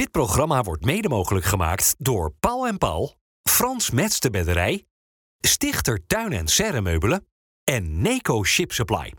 [0.00, 4.86] Dit programma wordt mede mogelijk gemaakt door Paul en Paul, Frans Mets de Bedderij,
[5.40, 7.26] Stichter Tuin en Serremeubelen
[7.64, 9.14] en Neco Ship Supply.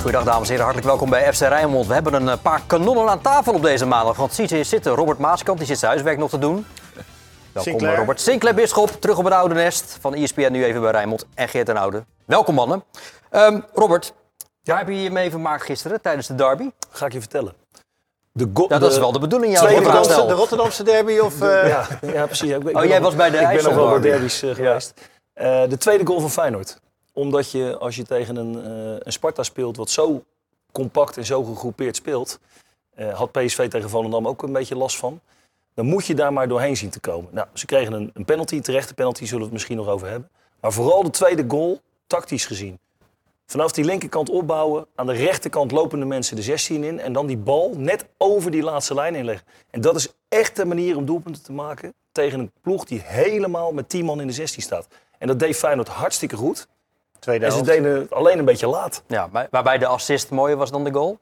[0.00, 1.86] Goedendag dames en heren, hartelijk welkom bij FC Rijnmond.
[1.86, 4.16] We hebben een eh, paar kanonnen aan tafel op deze maandag.
[4.16, 6.66] Want ziet hier zitten Robert Maaskant, die zit zijn huiswerk nog te doen.
[7.52, 7.96] Welkom Sinclair.
[7.98, 8.20] Robert.
[8.20, 9.96] Sinclair Bisschop, terug op het oude nest.
[10.00, 11.26] Van ESPN nu even bij Rijnmond.
[11.34, 12.04] En Geert en Oude.
[12.24, 12.84] Welkom mannen.
[13.30, 14.12] Ehm, Robert,
[14.62, 16.70] daar heb je je mee vermaakt gisteren tijdens de derby.
[16.90, 17.52] Ga ik je vertellen.
[18.32, 21.40] De go- Ja, dat is wel de bedoeling, jouw Rotterdamse, de Rotterdamse derby of...
[21.42, 22.50] eh, Ja, ja, precies.
[22.50, 24.94] Ik ben- Oh, jij was bij de Ik ben nog wel bij derbies eh, geweest.
[25.32, 26.78] Eh, de tweede goal van Feyenoord.
[27.12, 30.22] Omdat je, als je tegen een, eh, een Sparta speelt wat zo
[30.72, 32.38] compact en zo gegroepeerd speelt...
[32.94, 35.20] eh, had PSV tegen Volendam ook een beetje last van.
[35.74, 37.28] Dan moet je daar maar doorheen zien te komen.
[37.32, 40.30] Nou, ze kregen een, een penalty, terechte penalty, zullen we het misschien nog over hebben.
[40.60, 42.78] Maar vooral de tweede goal, tactisch gezien.
[43.46, 47.00] Vanaf die linkerkant opbouwen, aan de rechterkant lopen de mensen de 16 in...
[47.00, 49.46] en dan die bal net over die laatste lijn inleggen.
[49.70, 51.94] En dat is echt de manier om doelpunten te maken...
[52.12, 54.86] tegen een ploeg die helemaal met 10 man in de 16 staat.
[55.18, 56.68] En dat deed Feyenoord hartstikke goed.
[57.18, 57.72] Tweede En ze helft.
[57.72, 59.02] deden het alleen een beetje laat.
[59.06, 61.18] Ja, maar- waarbij de assist mooier was dan de goal.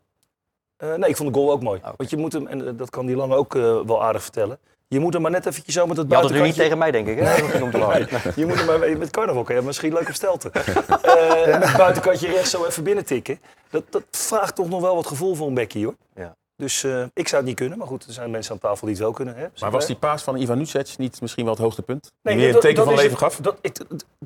[0.81, 1.81] Eh, nee, ik vond de goal ook mooi.
[1.85, 1.93] Oké.
[1.97, 4.59] Want je moet hem, en eh, dat kan die Lange ook eh, wel aardig vertellen...
[4.89, 6.63] je moet hem maar net eventjes zo met het Je had het nu niet buitenkantje...
[6.63, 7.53] tegen mij, denk ik.
[7.53, 7.63] Hè?
[7.63, 8.33] Om te lachen.
[8.41, 10.51] Je moet hem maar met carnaval, kan je misschien leuk op stelten.
[11.03, 13.41] Eh, met het buitenkantje rechts zo even binnen tikken.
[13.71, 15.95] Dat, dat vraagt toch nog wel wat gevoel voor een bekkie, hoor.
[16.15, 16.37] Ja.
[16.57, 18.95] Dus eh, ik zou het niet kunnen, maar goed, er zijn mensen aan tafel die
[18.95, 19.35] het wel kunnen.
[19.37, 19.47] Hè?
[19.61, 22.13] Maar was die paas van Ivan Nucic niet misschien wel het hoogtepunt?
[22.23, 23.37] Nee, die weer een dat- teken dat van is leven gaf?
[23.37, 23.77] Dat, ik,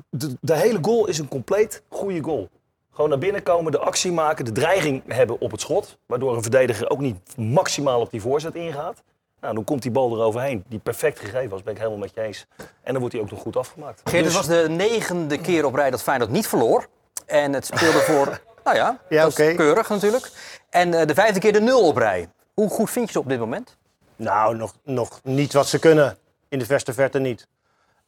[0.09, 2.49] de, de hele goal is een compleet goede goal.
[2.95, 5.97] Gewoon naar binnen komen, de actie maken, de dreiging hebben op het schot.
[6.05, 9.03] Waardoor een verdediger ook niet maximaal op die voorzet ingaat.
[9.41, 12.21] Nou, dan komt die bal eroverheen, die perfect gegeven was, ben ik helemaal met je
[12.21, 12.45] eens.
[12.57, 14.01] En dan wordt hij ook nog goed afgemaakt.
[14.03, 16.87] Geert, het Dus- was de negende keer op rij dat Feyenoord niet verloor.
[17.25, 18.25] En het speelde voor,
[18.63, 20.31] nou ja, Ja, dat is keurig natuurlijk.
[20.69, 22.29] En eh, de vijfde keer de nul op rij.
[22.53, 23.77] Hoe goed vind je ze op dit moment?
[24.15, 26.17] Nou, nog, nog niet wat ze kunnen.
[26.49, 27.47] In de verste verte niet.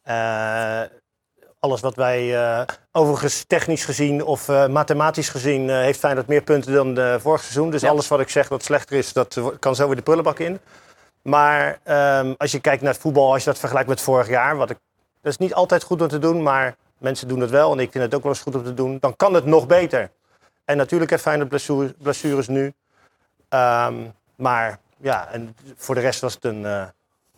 [0.03, 0.81] Eh,
[1.59, 6.41] alles wat wij, eh, overigens technisch gezien of eh, mathematisch gezien, eh, heeft Feyenoord meer
[6.41, 7.69] punten dan de vorig seizoen.
[7.69, 7.89] Dus Ja.
[7.89, 10.59] alles wat ik zeg dat slechter is, dat kan zo weer de prullenbak in.
[11.21, 14.57] Maar ehm, als je kijkt naar het voetbal, als je dat vergelijkt met vorig jaar,
[14.57, 14.77] wat ik,
[15.21, 17.91] dat is niet altijd goed om te doen, maar mensen doen het wel en ik
[17.91, 20.11] vind het ook wel eens goed om te doen, dan kan het nog beter.
[20.65, 22.73] En natuurlijk heeft Feyenoord blessures, blessures nu.
[23.49, 23.95] Ehm,
[24.35, 26.65] maar ja, en voor de rest was het een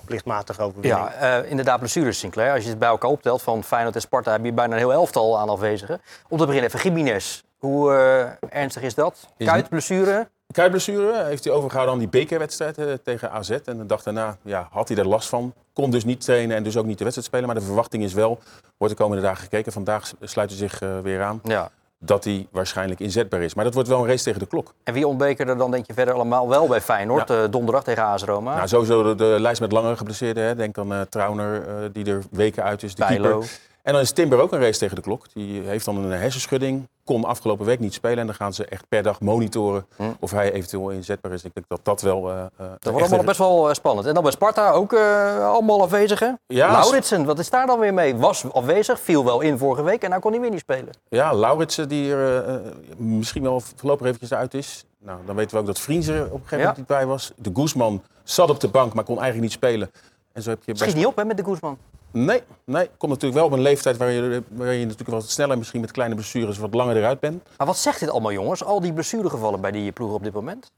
[0.09, 1.01] plichtmatige overwinning.
[1.01, 2.53] Ja, eh, inderdaad, blessures Sinclair.
[2.53, 4.93] Als je het bij elkaar optelt van Feyenoord en Sparta, heb je bijna een heel
[4.93, 6.01] elftal aan afwezigen.
[6.29, 7.43] Om te beginnen even Jiménez.
[7.57, 9.27] Hoe eh, ernstig is dat?
[9.37, 10.27] Is Kuit, blessure?
[10.51, 13.49] Kuitblessure heeft hij overgehouden aan die bekerwedstrijd eh, tegen AZ.
[13.49, 15.53] En de dag daarna ja, had hij er last van.
[15.73, 17.45] Kon dus niet trainen en dus ook niet de wedstrijd spelen.
[17.45, 18.39] Maar de verwachting is wel,
[18.77, 19.71] wordt de komende dagen gekeken.
[19.71, 21.41] Vandaag sluit hij zich eh, weer aan.
[21.43, 21.71] Ja.
[22.01, 23.53] Dat hij waarschijnlijk inzetbaar is.
[23.53, 24.73] Maar dat wordt wel een race tegen de klok.
[24.83, 27.29] En wie ontbeken er dan denk je verder allemaal wel bij Feyenoord?
[27.29, 28.55] eh, donderdag tegen AS Roma.
[28.55, 30.43] Nou, sowieso de, de lijst met langere geblesseerden.
[30.43, 30.55] Hè.
[30.55, 32.95] Denk aan eh Trauner, eh, die er weken uit is.
[32.95, 33.29] De Bijlo.
[33.39, 33.59] keeper.
[33.84, 35.25] En dan is Timber ook een race tegen de klok.
[35.34, 36.88] Die heeft dan een hersenschudding.
[37.03, 38.17] Kon afgelopen week niet spelen.
[38.17, 40.03] En dan gaan ze echt per dag monitoren Hm.
[40.19, 41.44] of hij eventueel inzetbaar is.
[41.44, 42.29] Ik denk dat dat wel...
[42.29, 42.47] eh, eh,
[42.79, 44.07] Dat wordt allemaal best wel eh, spannend.
[44.07, 44.94] En dan bij Sparta ook
[45.41, 46.31] allemaal afwezig, hè?
[46.47, 48.16] Ja, Lauritsen, wat is daar dan weer mee?
[48.16, 50.89] Was afwezig, viel wel in vorige week en nou kon hij weer niet spelen.
[51.09, 52.62] Ja, Lauritsen die er
[52.97, 54.85] misschien wel voorlopig eventjes uit is.
[54.97, 57.31] Nou, dan weten we ook dat Vriends er op een gegeven moment niet bij was.
[57.35, 59.91] De Guzman zat op de bank, maar kon eigenlijk niet spelen.
[60.34, 60.95] En zo heb je Schiet best...
[60.97, 61.78] niet op hè, met de Guzman.
[62.11, 62.89] Nee, nee.
[62.97, 65.81] Komt natuurlijk wel op een leeftijd waar je, waar je natuurlijk wel wat sneller, misschien
[65.81, 67.47] met kleine blessures, wat langer eruit bent.
[67.57, 68.63] Maar wat zegt dit allemaal, jongens?
[68.63, 70.71] Al die blessuregevallen bij die ploeg op dit moment?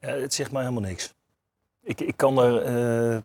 [0.00, 1.14] Ja, het zegt mij helemaal niks.
[1.82, 3.22] Ik, ik kan er, eh, eh,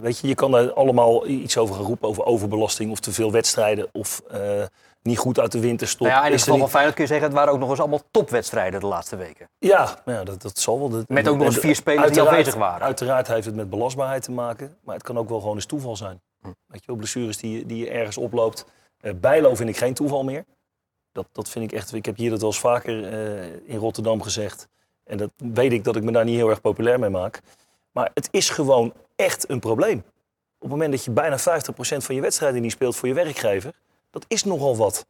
[0.00, 3.32] weet je, je kan daar allemaal iets over gaan roepen, over overbelasting of te veel
[3.32, 4.40] wedstrijden of eh,
[5.02, 6.06] niet goed uit de winterstop.
[6.06, 7.52] Nou ja, in het Is er geval van niet- Feyenoord kun je zeggen, het waren
[7.52, 9.48] ook nog eens allemaal topwedstrijden de laatste weken.
[9.58, 10.88] Ja, nou ja dat, dat zal wel.
[10.88, 12.86] Dat- Met ook nog eens en- vier spelers die afwezig waren.
[12.86, 15.96] Uiteraard heeft het met belastbaarheid te maken, maar het kan ook wel gewoon eens toeval
[15.96, 16.20] zijn.
[16.42, 18.64] Weet je wel, blessures die, die je ergens oploopt.
[19.00, 20.44] Eh Bijlo vind ik geen toeval meer.
[21.12, 24.22] Dat, dat vind ik echt, ik heb hier dat wel eens vaker eh, in Rotterdam
[24.22, 24.68] gezegd.
[25.04, 27.40] En dat weet ik dat ik me daar niet heel erg populair mee maak.
[27.92, 29.98] Maar het is gewoon echt een probleem.
[29.98, 31.42] Op het moment dat je bijna 50%
[31.80, 33.72] van je wedstrijden niet speelt voor je werkgever,
[34.10, 35.06] dat is nogal wat.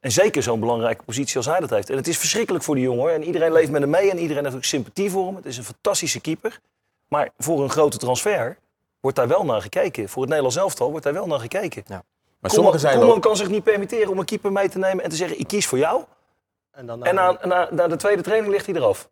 [0.00, 1.90] En zeker zo'n belangrijke positie als hij dat heeft.
[1.90, 3.14] En het is verschrikkelijk voor die jongen.
[3.14, 5.36] En iedereen leeft met hem mee en iedereen heeft ook sympathie voor hem.
[5.36, 6.60] Het is een fantastische keeper.
[7.08, 8.58] Maar voor een grote transfer
[9.00, 10.08] wordt daar wel naar gekeken.
[10.08, 11.84] Voor het Nederlands elftal wordt daar wel naar gekeken.
[11.88, 12.02] Maar
[12.40, 13.22] Koeman, sommigen zijn Koeman ook...
[13.22, 15.66] kan zich niet permitteren om een keeper mee te nemen en te zeggen: ik kies
[15.66, 16.04] voor jou.
[16.70, 19.08] En, dan, En na, na, na de tweede training ligt hij eraf.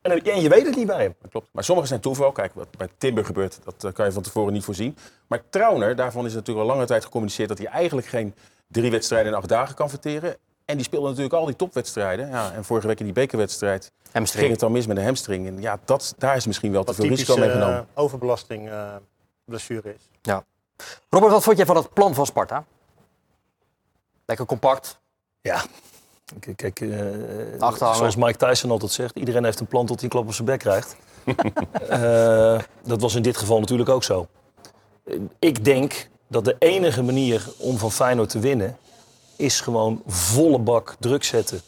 [0.00, 1.14] En, en je weet het niet bij hem.
[1.20, 1.48] Dat klopt.
[1.52, 2.32] Maar sommige zijn toeval.
[2.32, 4.96] Kijk, wat bij Timber gebeurt, dat eh, kan je van tevoren niet voorzien.
[5.26, 8.34] Maar Trauner, daarvan is natuurlijk al lange tijd gecommuniceerd dat hij eigenlijk geen
[8.66, 10.36] drie wedstrijden in acht dagen kan verteren.
[10.64, 12.28] En die speelde natuurlijk al die topwedstrijden.
[12.28, 14.40] Ja, en vorige week in die bekerwedstrijd Hamstring.
[14.40, 15.46] ging het dan mis met een hamstring.
[15.46, 17.86] En ja, dat, daar is misschien wel te veel risico mee eh, genomen.
[17.94, 18.94] overbelasting eh,
[19.44, 20.08] blessure is.
[21.08, 22.64] Robert, wat vond jij van het plan van Sparta?
[24.24, 25.00] Lekker compact.
[25.40, 25.62] Ja.
[26.40, 30.10] Kijk, kijk eh, zoals Mike Tyson altijd zegt, iedereen heeft een plan tot hij een
[30.10, 30.96] klap op zijn bek krijgt.
[31.88, 34.26] Eh, dat was in dit geval natuurlijk ook zo.
[35.38, 38.78] Ik denk dat de enige manier om van Feyenoord te winnen...
[39.36, 41.60] is gewoon volle bak druk zetten.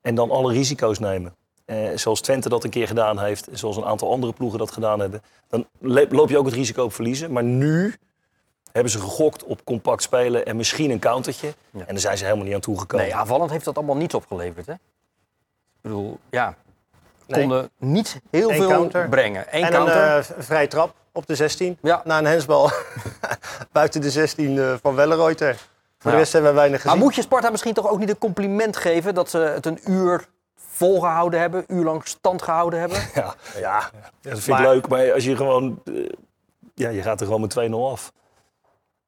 [0.00, 1.34] En dan alle risico's nemen.
[1.70, 5.00] Eh, zoals Twente dat een keer gedaan heeft, zoals een aantal andere ploegen dat gedaan
[5.00, 5.22] hebben.
[5.48, 5.66] Dan
[6.08, 7.32] loop je ook het risico op verliezen.
[7.32, 7.94] Maar nu
[8.72, 11.54] hebben ze gegokt op compact spelen en misschien een countertje.
[11.72, 13.06] En daar zijn ze helemaal niet aan toegekomen.
[13.06, 14.72] Nee, aanvallend heeft dat allemaal niets opgeleverd, hè?
[14.72, 14.78] Ik
[15.80, 16.54] bedoel, ja.
[17.26, 17.40] Nee.
[17.40, 19.08] Konden niet heel Eén veel counter.
[19.08, 19.46] brengen.
[19.50, 19.96] Eén en counter.
[19.96, 21.78] een eh, vrije trap op de 16.
[21.82, 22.02] Ja.
[22.04, 22.70] Na een hensbal
[23.72, 25.54] buiten de 16 eh, van Welleroyter.
[25.98, 26.10] Voor Ja.
[26.10, 27.06] de rest hebben we weinig maar gezien.
[27.06, 30.26] moet je Sparta misschien toch ook niet een compliment geven dat ze het een uur
[30.86, 32.98] volgehouden hebben, uur lang stand gehouden hebben?
[33.14, 33.90] Ja, Ja, ja,
[34.30, 34.88] dat vind Maar- ik leuk.
[34.88, 35.80] Maar als je gewoon...
[35.84, 36.08] eh,
[36.74, 38.12] ja, je gaat er gewoon met 2-0 af.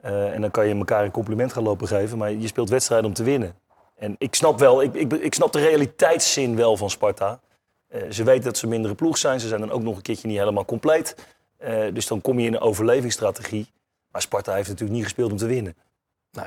[0.01, 2.19] Eh, en dan kan je elkaar een compliment gaan lopen geven.
[2.19, 3.55] Maar je speelt wedstrijden om te winnen.
[3.97, 7.41] En ik snap wel, ik, ik, ik snap de realiteitszin wel van Sparta.
[7.89, 9.41] Eh, ze weten dat ze mindere ploeg zijn.
[9.41, 11.17] Ze zijn dan ook nog een keertje niet helemaal compleet.
[11.59, 13.67] Eh, dus dan kom je in een overlevingsstrategie.
[14.11, 15.77] Maar Sparta heeft natuurlijk niet gespeeld om te winnen.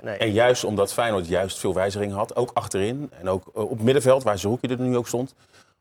[0.03, 0.17] Nee.
[0.17, 4.23] En juist omdat Feyenoord juist veel wijzigingen had, ook achterin en ook eh, op middenveld,
[4.23, 5.35] waar Zerouki er nu ook stond,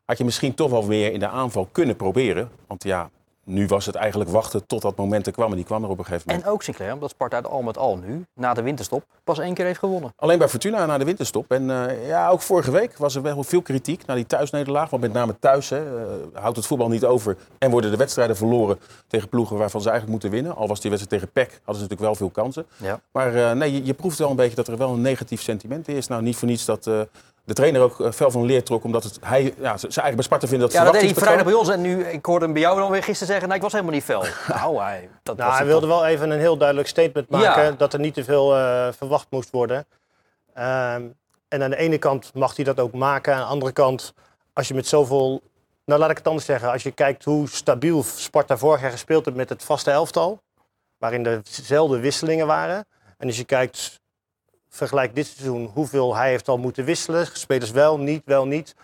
[0.05, 2.49] had je misschien toch wel meer in de aanval kunnen proberen.
[2.67, 3.09] Want ja,
[3.45, 5.49] nu was het eigenlijk wachten tot dat moment er kwam.
[5.49, 6.45] En die kwam er op een gegeven moment.
[6.45, 9.53] En ook Sinclair, omdat Sparta het al met al nu, na de winterstop, pas één
[9.53, 10.13] keer heeft gewonnen.
[10.15, 11.51] Alleen bij Fortuna na de winterstop.
[11.51, 14.89] En eh, ja, ook vorige week was er wel veel kritiek naar die thuisnederlaag.
[14.89, 17.37] Want met name thuis hè, eh, houdt het voetbal niet over.
[17.57, 20.55] En worden de wedstrijden verloren tegen ploegen waarvan ze eigenlijk moeten winnen.
[20.55, 22.65] Al was die wedstrijd tegen PEC, hadden ze natuurlijk wel veel kansen.
[22.77, 22.99] Ja.
[23.11, 25.87] Maar eh, nee, je, je proeft wel een beetje dat er wel een negatief sentiment
[25.87, 26.07] is.
[26.07, 26.89] Nou, niet voor niets dat
[27.45, 28.83] de trainer ook eh, fel van leer trok.
[28.83, 31.13] Omdat het, hij, ja, ze, ze eigenlijk bij Sparta vinden dat Ja, dat deed hij
[31.13, 31.69] vrijdag bij ons.
[31.69, 33.93] En nu, ik hoorde hem bij jou dan weer gisteren zeggen, nou, ik was helemaal
[33.93, 34.25] niet fel.
[34.57, 37.71] nou, hij, dat Nou, was hij wilde wel even een heel duidelijk statement maken Ja.
[37.71, 39.85] dat er niet te veel eh, verwacht moest worden.
[40.53, 41.03] Ehm,
[41.47, 43.33] en aan de ene kant mag hij dat ook maken.
[43.33, 44.13] Aan de andere kant,
[44.53, 45.41] als je met zoveel...
[45.85, 46.71] Nou, laat ik het anders zeggen.
[46.71, 50.41] Als je kijkt hoe stabiel Sparta vorig jaar gespeeld heeft met het vaste elftal.
[50.97, 52.85] Waarin er dezelfde wisselingen waren.
[53.17, 54.01] En als je kijkt,
[54.75, 57.27] vergelijk dit seizoen, hoeveel hij heeft al moeten wisselen.
[57.33, 58.75] Spelers wel, niet, wel, niet.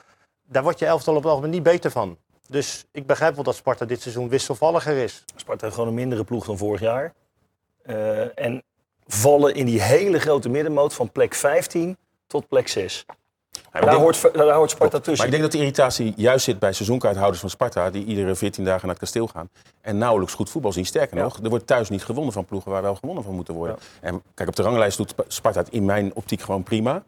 [0.48, 2.18] Daar wordt je elftal op het algemeen niet beter van.
[2.48, 5.24] Dus ik begrijp wel dat Sparta dit seizoen wisselvalliger is.
[5.36, 7.14] Sparta heeft gewoon een mindere ploeg dan vorig jaar.
[7.84, 8.64] Eh, en
[9.08, 11.98] vallen in die hele grote middenmoot van plek 15
[12.28, 13.06] tot plek 6.
[13.72, 15.26] Maar Daar denk- hoort, daar hoort Sparta Maar tussen.
[15.26, 17.90] ik denk dat de irritatie juist zit bij seizoenkaarthouders van Sparta...
[17.90, 19.50] die iedere 14 dagen naar het kasteel gaan
[19.82, 20.86] en nauwelijks goed voetbal zien.
[20.86, 21.24] Sterker Ja.
[21.24, 23.78] nog, er wordt thuis niet gewonnen van ploegen waar wel gewonnen van moeten worden.
[24.02, 27.04] En kijk, op de ranglijst doet Sparta het in mijn optiek gewoon prima.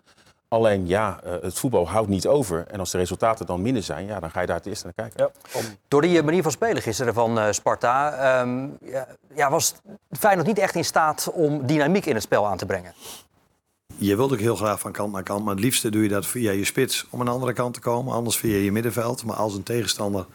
[0.48, 2.66] Alleen ja, eh, het voetbal houdt niet over.
[2.72, 4.94] En als de resultaten dan minder zijn, ja, dan ga je daar het eerst naar
[4.94, 5.30] kijken.
[5.54, 5.60] Ja.
[5.88, 9.74] Door die eh, manier van spelen gisteren van eh, Sparta ehm, ja, ja, was
[10.20, 12.94] Feyenoord niet echt in staat om dynamiek in het spel aan te brengen.
[13.98, 16.26] Je wilt ook heel graag van kant naar kant, maar het liefste doe je dat
[16.26, 19.26] via je spits om aan de andere kant te komen, anders via je middenveld.
[19.26, 20.26] Maar als een tegenstander,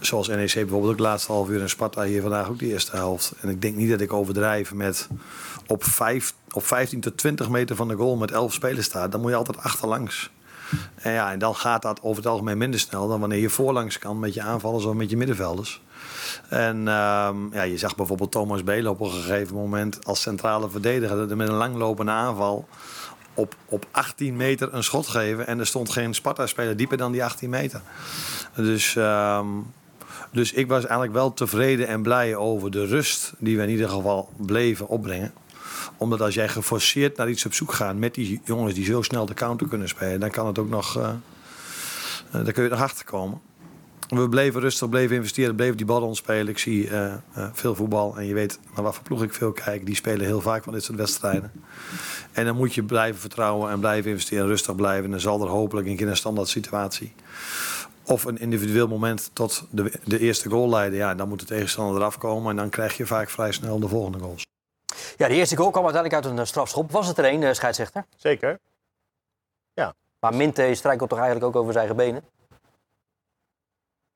[0.00, 2.96] zoals NEC bijvoorbeeld ook de laatste half uur en Sparta hier vandaag ook die eerste
[2.96, 3.32] helft.
[3.40, 5.08] En ik denk niet dat ik overdrijf met
[5.66, 9.20] op, vijf, op 15 tot 20 meter van de goal met 11 spelers staat, dan
[9.20, 10.30] moet je altijd achterlangs.
[10.94, 13.98] En ja, en dan gaat dat over het algemeen minder snel dan wanneer je voorlangs
[13.98, 15.82] kan met je aanvallers of met je middenvelders.
[16.48, 21.36] En ehm, ja, je zag bijvoorbeeld Thomas Belen op een gegeven moment als centrale verdediger
[21.36, 22.68] met een langlopende aanval
[23.34, 25.46] op, op 18 meter een schot geven.
[25.46, 27.80] En er stond geen Sparta-speler dieper dan die 18 meter.
[28.54, 29.46] Dus, ehm,
[30.32, 33.88] dus ik was eigenlijk wel tevreden en blij over de rust die we in ieder
[33.88, 35.32] geval bleven opbrengen
[35.96, 39.26] omdat als jij geforceerd naar iets op zoek gaat met die jongens die zo snel
[39.26, 41.08] de counter kunnen spelen, dan kan het ook nog, eh,
[42.30, 43.40] eh, dan kun je er achter komen.
[44.10, 46.48] We bleven rustig, bleven investeren, bleven die bal ontspelen.
[46.48, 49.52] Ik zie eh, eh, veel voetbal en je weet naar wat voor ploeg ik veel
[49.52, 49.86] kijk.
[49.86, 51.52] Die spelen heel vaak van dit soort wedstrijden.
[52.32, 55.04] En dan moet je blijven vertrouwen en blijven investeren, rustig blijven.
[55.04, 57.14] En dan zal er hopelijk een keer een standaard situatie
[58.04, 60.98] of een individueel moment tot de, de eerste goal leiden.
[60.98, 63.88] Ja, dan moet de tegenstander eraf komen en dan krijg je vaak vrij snel de
[63.88, 64.46] volgende goals.
[65.16, 66.90] Ja, de eerste goal kwam uiteindelijk uit een eh, strafschop.
[66.90, 68.04] Was het er een, scheidsrechter?
[68.16, 68.58] Zeker.
[70.20, 72.39] Maar Minte strijkelt toch eigenlijk ook over zijn eigen benen?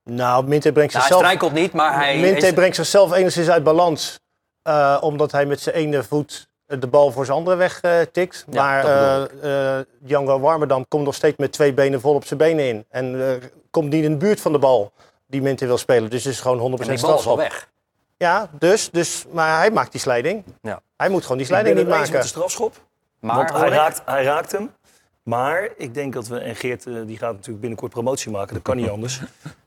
[0.05, 1.21] Nou, Minte brengt Nou, hij zichzelf...
[1.21, 2.19] strijkelt niet, maar hij...
[2.21, 4.19] Minte is- brengt zichzelf enigszins uit balans.
[4.63, 8.45] eh, omdat hij met zijn ene voet de bal voor zijn andere weg eh, tikt.
[8.51, 12.39] Ja, maar eh eh, Django Warmerdam komt nog steeds met twee benen vol op zijn
[12.39, 12.85] benen in.
[12.89, 14.93] En eh, komt niet in de buurt van de bal.
[15.27, 16.11] die Minter wil spelen.
[16.11, 17.37] Dus het is gewoon 100% En die bal is al strafschop.
[17.37, 17.69] weg.
[18.17, 20.45] Ja, dus, dus, maar hij maakt die slijding.
[20.63, 20.81] Ja.
[20.97, 22.29] Hij moet gewoon die slijding niet eens met de maken.
[22.29, 22.75] strafschop.
[23.21, 24.71] Maar want hij raakt, hij raakt hem.
[25.23, 28.63] Maar ik denk dat we, en Geert eh, die gaat natuurlijk binnenkort promotie maken, dat
[28.63, 29.21] kan niet anders.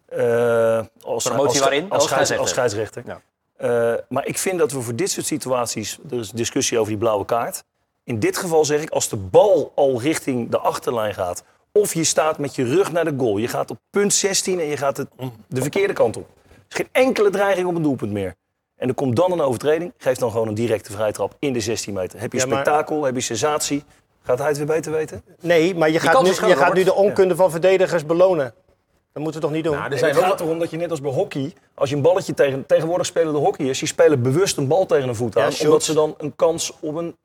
[0.07, 1.83] Eh, als, Promotie waarin?
[1.89, 3.03] Als, Als scheids- als scheidsrechter.
[3.05, 3.21] Ja.
[3.57, 6.99] Eh, maar ik vind dat we voor dit soort situaties, er is discussie over die
[6.99, 7.63] blauwe kaart.
[8.03, 12.03] In dit geval zeg ik, als de bal al richting de achterlijn gaat, of je
[12.03, 14.97] staat met je rug naar de goal, je gaat op punt 16 en je gaat
[14.97, 15.07] het,
[15.47, 16.27] de verkeerde kant op.
[16.47, 18.35] Er is geen enkele dreiging op een doelpunt meer.
[18.75, 21.93] En er komt dan een overtreding, geef dan gewoon een directe vrijtrap in de 16
[21.93, 22.19] meter.
[22.19, 23.83] Heb je Ja, maar- spektakel, heb je sensatie.
[24.23, 25.23] Gaat hij het weer beter weten?
[25.41, 28.53] Nee, maar je gaat, nu, je gaat nu de onkunde van verdedigers belonen.
[29.17, 29.73] Dat moeten we toch niet doen?
[29.73, 31.95] Nou, er Het zijn gaat wel erom dat je net als bij hockey, als je
[31.95, 32.65] een balletje tegen...
[32.65, 35.51] Tegenwoordig spelen de hockeyers, die spelen bewust een bal tegen een voet Ja, aan.
[35.51, 35.65] shoot.
[35.65, 37.17] omdat ze dan een kans op een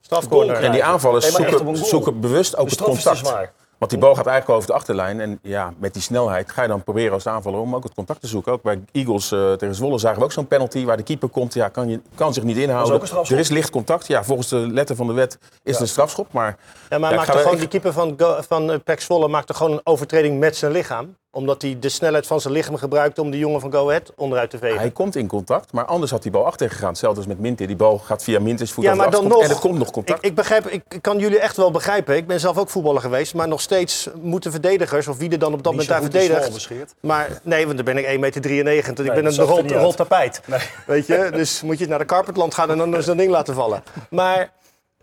[0.00, 0.56] Strafcorner.
[0.56, 3.50] En die aanvallers Nee, zoeken, zoeken bewust ook De het contact.
[3.78, 5.20] Want die bal gaat eigenlijk over de achterlijn.
[5.20, 8.20] En ja, met die snelheid ga je dan proberen als aanvaller om ook het contact
[8.20, 8.52] te zoeken.
[8.52, 11.54] Ook bij Eagles eh, tegen Zwolle zagen we ook zo'n penalty waar de keeper komt.
[11.54, 12.88] Ja, kan, je, kan zich niet inhouden.
[12.88, 13.36] is ook een strafschop.
[13.36, 14.06] er is licht contact.
[14.06, 16.32] Ja, volgens de letter van de wet is het een strafschop.
[16.32, 16.56] Maar
[16.88, 18.16] Ja, maar Ja, maakt er gewoon, die keeper van,
[18.48, 21.16] van PEC Zwolle maakt er gewoon een overtreding met zijn lichaam.
[21.34, 24.50] Omdat hij de snelheid van zijn lichaam gebruikt om de jongen van Go Ahead onderuit
[24.50, 24.78] te vegen.
[24.78, 25.72] hij komt in contact.
[25.72, 26.88] Maar anders had die bal achter gegaan.
[26.88, 27.66] Hetzelfde als met Minter.
[27.66, 29.42] Die bal gaat via Minters voet Ja, maar dan nog.
[29.42, 30.18] En er komt nog contact.
[30.18, 32.16] Ik, ik, begrijp, ik ik kan jullie echt wel begrijpen.
[32.16, 33.34] Ik ben zelf ook voetballer geweest.
[33.34, 36.94] Maar nog steeds moeten verdedigers, of wie er dan op dat moment daar verdedigt.
[37.00, 39.04] Maar nee, want dan ben ik 1,93 meter.
[39.04, 40.40] ik ben een rol, tapijt.
[40.44, 40.60] Nee.
[40.86, 41.30] Weet je?
[41.32, 43.82] Dus moet je naar de carpetland gaan en dan zo'n ding laten vallen.
[44.10, 44.52] Maar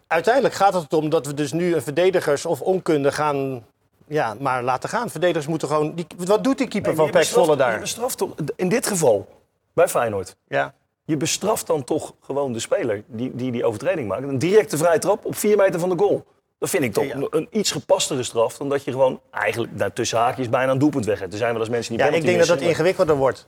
[0.08, 3.64] uiteindelijk gaat het om dat we dus nu een verdedigers of onkunde gaan
[4.10, 5.10] ja, maar laten gaan.
[5.10, 5.96] Verdedigers moeten gewoon...
[5.96, 7.80] Die, wat doet die keeper van PEC bestraft- Zwolle Je daar?
[7.80, 9.28] bestraft toch, in dit geval,
[9.74, 10.74] bij Feyenoord, Ja.
[11.06, 14.24] je bestraft dan toch gewoon de speler die die, die overtreding maakt.
[14.24, 16.26] Een directe vrije trap op vier meter van de goal.
[16.60, 17.16] Dat vind ik toch Ja.
[17.16, 20.78] een, een iets gepastere straf dan dat je gewoon eigenlijk nou, tussen haakjes bijna een
[20.80, 21.32] doelpunt weg hebt.
[21.32, 23.48] Er zijn wel eens mensen die Ja, ik denk dat dat ingewikkelder wordt.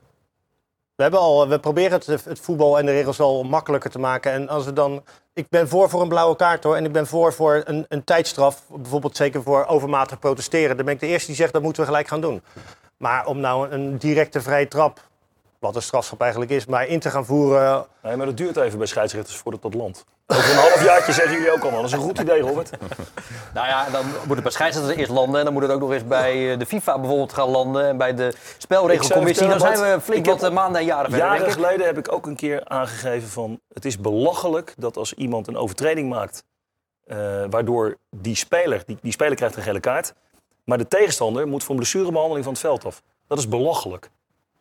[1.01, 4.31] We, hebben al, we proberen het, het voetbal en de regels al makkelijker te maken.
[4.31, 5.03] En als we dan,
[5.33, 6.75] ik ben voor voor een blauwe kaart hoor.
[6.75, 8.63] En ik ben voor voor een, een tijdstraf.
[8.69, 10.75] Bijvoorbeeld zeker voor overmatig protesteren.
[10.75, 12.41] Dan ben ik de eerste die zegt dat moeten we gelijk gaan doen.
[12.97, 14.99] Maar om nou een directe vrije trap,
[15.61, 17.85] wat een strafschap eigenlijk is, maar in te gaan voeren.
[18.03, 20.05] Nee, maar dat duurt even bij scheidsrechters voordat dat landt.
[20.27, 21.81] Over een halfjaartje zeggen jullie ook allemaal.
[21.81, 22.69] Dat is een goed idee, Robert.
[23.53, 25.37] Nou ja, dan moet het bij scheidsrechters eerst landen.
[25.39, 27.85] En dan moet het ook nog eens bij eh, de FIFA bijvoorbeeld gaan landen.
[27.87, 29.47] En bij de spelregelcommissie.
[29.47, 32.11] Dan zijn we flink wat heb- eh, maanden en jaren verder, Jaren geleden heb ik
[32.11, 33.59] ook een keer aangegeven van...
[33.73, 36.43] het is belachelijk dat als iemand een overtreding maakt...
[37.03, 37.17] eh,
[37.49, 40.13] waardoor die speler, die, die speler krijgt een gele kaart...
[40.63, 43.01] maar de tegenstander moet voor een blessurebehandeling van het veld af.
[43.27, 44.09] Dat is belachelijk.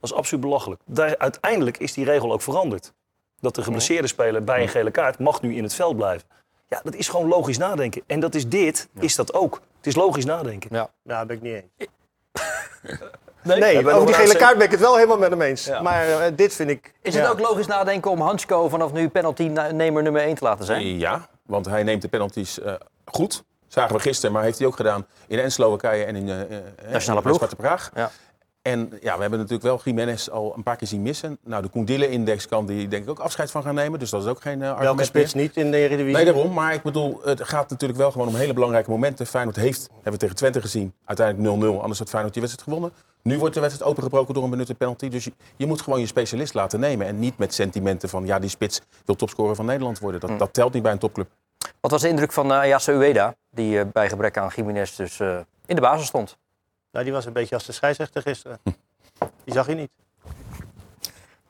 [0.00, 0.80] Dat is absoluut belachelijk.
[0.84, 2.92] Daar, uiteindelijk is die regel ook veranderd.
[3.40, 6.28] Dat de geblesseerde speler bij een gele kaart mag nu in het veld blijven.
[6.68, 8.02] Ja, dat is gewoon logisch nadenken.
[8.06, 9.60] En dat is dit, is dat ook.
[9.76, 10.70] Het is logisch nadenken.
[10.72, 10.90] Ja.
[11.02, 11.88] Nou, ben ik niet eens.
[13.42, 15.64] Nee, we over die gele kaart ben ik het wel helemaal met hem eens.
[15.64, 15.82] Ja.
[15.82, 16.94] Maar eh, dit vind ik...
[17.02, 17.20] Is ja.
[17.20, 20.98] het ook logisch nadenken om Hansko vanaf nu penalty-nemer nummer 1 te laten zijn?
[20.98, 23.44] Ja, want hij neemt de penalties eh, goed.
[23.70, 26.62] Zagen we gisteren, maar heeft hij ook gedaan in en Slowakije en in eh, eh,
[26.90, 27.90] Nationale Praag.
[27.94, 28.10] Ja.
[28.62, 31.38] En ja, we hebben natuurlijk wel Jiménez al een paar keer zien missen.
[31.44, 33.98] Nou, de Koendille-index kan die denk ik ook afscheid van gaan nemen.
[33.98, 35.42] Dus dat is ook geen uh, argument Welke spits meer.
[35.42, 36.16] niet in de Eredivisie?
[36.16, 36.52] Nee, daarom.
[36.52, 39.26] Maar ik bedoel, het gaat natuurlijk wel gewoon om hele belangrijke momenten.
[39.26, 41.80] Feyenoord heeft, hebben we tegen Twente gezien, uiteindelijk 0-0.
[41.80, 42.92] Anders had Feyenoord die wedstrijd gewonnen.
[43.22, 45.08] Nu wordt de wedstrijd opengebroken door een benutte penalty.
[45.08, 47.06] Dus je, je moet gewoon je specialist laten nemen.
[47.06, 50.20] En niet met sentimenten van, ja, die spits wil topscorer van Nederland worden.
[50.20, 51.28] Dat, dat telt niet bij een topclub.
[51.80, 55.38] Wat was de indruk van uh, Ueda, die uh, bij gebrek aan Jiménez dus uh,
[55.66, 56.38] in de basis stond?
[56.92, 58.58] Nou, die was een beetje als de scheidsrechter gisteren.
[59.44, 59.90] Die zag je niet.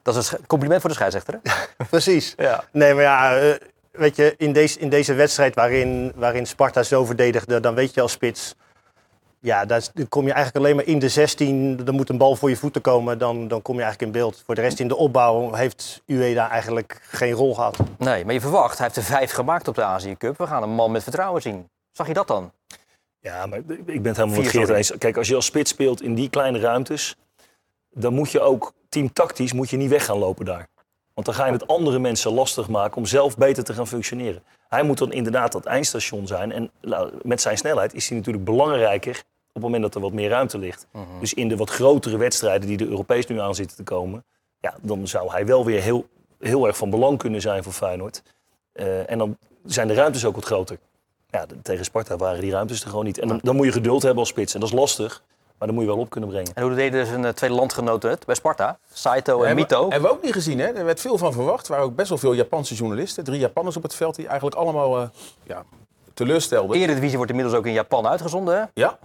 [0.03, 1.53] Dat is een compliment voor de scheidsrechter, hè?
[1.91, 2.35] Precies.
[2.37, 2.65] Ja.
[2.73, 3.55] Nee, maar ja, uh,
[3.91, 8.01] weet je, in deze, in deze wedstrijd waarin, waarin Sparta zo verdedigde, dan weet je
[8.01, 8.55] als spits...
[9.43, 11.81] Ja, daar kom je eigenlijk alleen maar in de 16.
[11.87, 14.43] Er moet een bal voor je voeten komen, dan, dan kom je eigenlijk in beeld.
[14.47, 17.77] Voor de rest in de opbouw heeft Ueda eigenlijk geen rol gehad.
[17.99, 20.39] Nee, maar je verwacht, hij heeft er vijf gemaakt op de Azië Cup.
[20.39, 21.69] We gaan een man met vertrouwen zien.
[21.93, 22.53] Zag je dat dan?
[23.21, 24.93] Ja, maar ik ben het helemaal met Geert eens.
[24.99, 27.17] Kijk, als je als spits speelt in die kleine ruimtes,
[27.91, 30.69] dan moet je ook teamtactisch moet je niet weg gaan lopen daar.
[31.15, 34.43] Want dan ga je het andere mensen lastig maken om zelf beter te gaan functioneren.
[34.69, 36.53] Hij moet dan inderdaad dat eindstation zijn.
[36.53, 40.13] En nou, met zijn snelheid is hij natuurlijk belangrijker op het moment dat er wat
[40.13, 40.87] meer ruimte ligt.
[40.93, 41.05] Mhm.
[41.21, 44.25] Dus in de wat grotere wedstrijden die er Europees nu aan zitten te komen,
[44.61, 46.07] ja, dan zou hij wel weer heel,
[46.39, 48.23] heel erg van belang kunnen zijn voor Feyenoord.
[48.75, 50.79] Uh, en dan zijn de ruimtes ook wat groter.
[51.31, 53.19] Ja, tegen Sparta waren die ruimtes er gewoon niet.
[53.19, 54.55] En dan, dan moet je geduld hebben als spits.
[54.55, 55.23] En dat is lastig,
[55.59, 56.55] maar dan moet je wel op kunnen brengen.
[56.55, 58.79] En hoe deden zijn uh, tweede landgenoten het bij Sparta?
[58.93, 59.91] Saito en hebben, Mito.
[59.91, 60.67] Hebben we ook niet gezien, hè?
[60.67, 61.67] Er werd veel van verwacht.
[61.67, 63.25] Er waren ook best wel veel Japanse journalisten.
[63.25, 65.09] Drie Japanners op het veld die eigenlijk allemaal uh,
[65.43, 65.65] ja,
[66.15, 66.77] teleurstelde.
[66.77, 68.59] Eredivisie wordt inmiddels ook in Japan uitgezonden.
[68.59, 68.65] Hè?
[68.75, 68.99] Ja,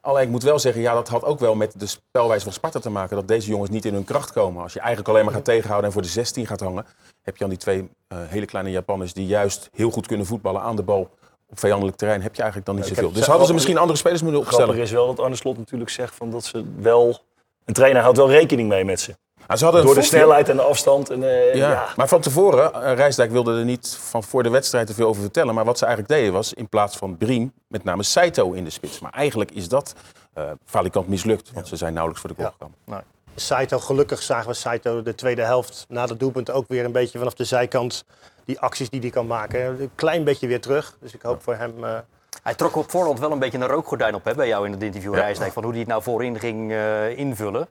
[0.00, 2.78] alleen ik moet wel zeggen, ja, dat had ook wel met de spelwijze van Sparta
[2.78, 3.16] te maken.
[3.16, 4.62] Dat deze jongens niet in hun kracht komen.
[4.62, 6.86] Als je eigenlijk alleen maar gaat tegenhouden en voor de 16 gaat hangen,
[7.22, 10.62] heb je dan die twee eh, hele kleine Japanners die juist heel goed kunnen voetballen
[10.62, 11.10] aan de bal.
[11.52, 13.04] Op vijandelijk terrein heb je eigenlijk dan niet zoveel.
[13.04, 14.82] heb- Dus hadden ze misschien andere spelers moeten Grappig opstellen.
[14.84, 17.18] is wel dat Arne Slot natuurlijk zegt van dat ze wel...
[17.64, 19.16] Een trainer houdt wel rekening mee met ze.
[19.46, 21.10] Nou, ze Door de snelheid en de afstand.
[21.10, 21.70] En, eh, Ja.
[21.70, 21.88] ja.
[21.96, 25.54] maar van tevoren, Rijsdijk wilde er niet van voor de wedstrijd te veel over vertellen.
[25.54, 28.70] Maar wat ze eigenlijk deden was, in plaats van Briem, met name Saito in de
[28.70, 28.98] spits.
[29.00, 29.94] Maar eigenlijk is dat
[30.32, 33.04] eh valikant mislukt, want ze zijn nauwelijks voor de goal gekomen.
[33.34, 37.18] Saito, gelukkig zagen we Saito de tweede helft na de doelpunt ook weer een beetje
[37.18, 38.04] vanaf de zijkant
[38.44, 39.80] die acties die hij kan maken.
[39.80, 40.96] Een klein beetje weer terug.
[41.00, 41.84] Dus ik hoop voor hem.
[41.84, 41.98] eh,
[42.42, 44.82] Hij trok op voorhand wel een beetje een rookgordijn op hè, bij jou in het
[44.82, 45.20] interview, Ja.
[45.20, 45.52] Rijsdijk.
[45.52, 47.68] Van hoe hij het nou voorin ging eh, invullen.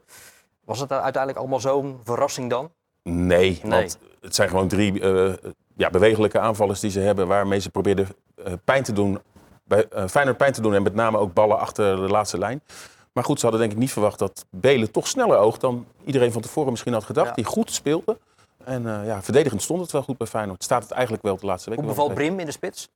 [0.64, 2.70] Was het uiteindelijk allemaal zo'n verrassing dan?
[3.02, 3.70] Nee, Nee.
[3.80, 5.32] want het zijn gewoon drie eh,
[5.76, 7.26] ja, bewegelijke aanvallers die ze hebben...
[7.26, 8.08] waarmee ze probeerden
[8.44, 9.20] eh, pijn te doen,
[9.64, 10.74] bij, eh Feyenoord pijn te doen...
[10.74, 12.62] en met name ook ballen achter de laatste lijn.
[13.12, 15.60] Maar goed, ze hadden denk ik niet verwacht dat Belen toch sneller oogt...
[15.60, 17.28] dan iedereen van tevoren misschien had gedacht.
[17.28, 17.34] Ja.
[17.34, 18.18] Die goed speelde.
[18.64, 20.64] En eh, ja, verdedigend stond het wel goed bij Feyenoord.
[20.64, 21.78] Staat het eigenlijk wel de laatste week.
[21.78, 22.14] Hoe wel bevalt.
[22.18, 22.88] Brim in de spits?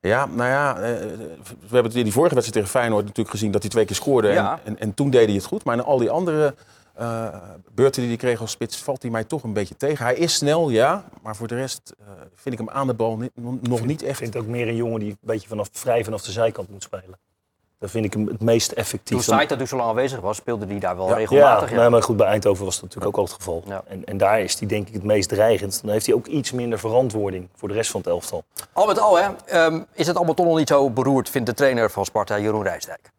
[0.00, 3.50] Ja, nou ja, eh, we hebben het in die vorige wedstrijd tegen Feyenoord natuurlijk gezien
[3.50, 4.28] dat hij twee keer scoorde.
[4.28, 4.52] Ja.
[4.52, 5.64] En, en, en toen deed hij het goed.
[5.64, 6.54] Maar in al die andere
[6.94, 7.28] eh,
[7.74, 10.04] beurten die hij kreeg als spits valt hij mij toch een beetje tegen.
[10.04, 11.04] Hij is snel, ja.
[11.22, 14.08] Maar voor de rest eh, vind ik hem aan de bal niet- nog niet Ik
[14.08, 14.18] echt.
[14.18, 17.18] vind ook meer een jongen die een beetje vanaf, vrij vanaf de zijkant moet spelen.
[17.78, 19.22] Dat vind ik hem het meest Toen effectief.
[19.22, 21.14] Saito natuurlijk zo lang aanwezig was, speelde hij daar wel Ja.
[21.14, 21.68] regelmatig.
[21.68, 23.62] ja, Ja, nee, maar goed, bij Eindhoven was dat natuurlijk ook al het geval.
[23.66, 23.82] Ja.
[23.86, 25.80] En, en daar is hij denk ik het meest dreigend.
[25.82, 28.44] Dan heeft hij ook iets minder verantwoording voor de rest van het elftal.
[28.72, 31.54] Al met al hè, ehm, is het allemaal toch nog niet zo beroerd, vindt de
[31.54, 33.12] trainer van Sparta, Jeroen Rijsdijk.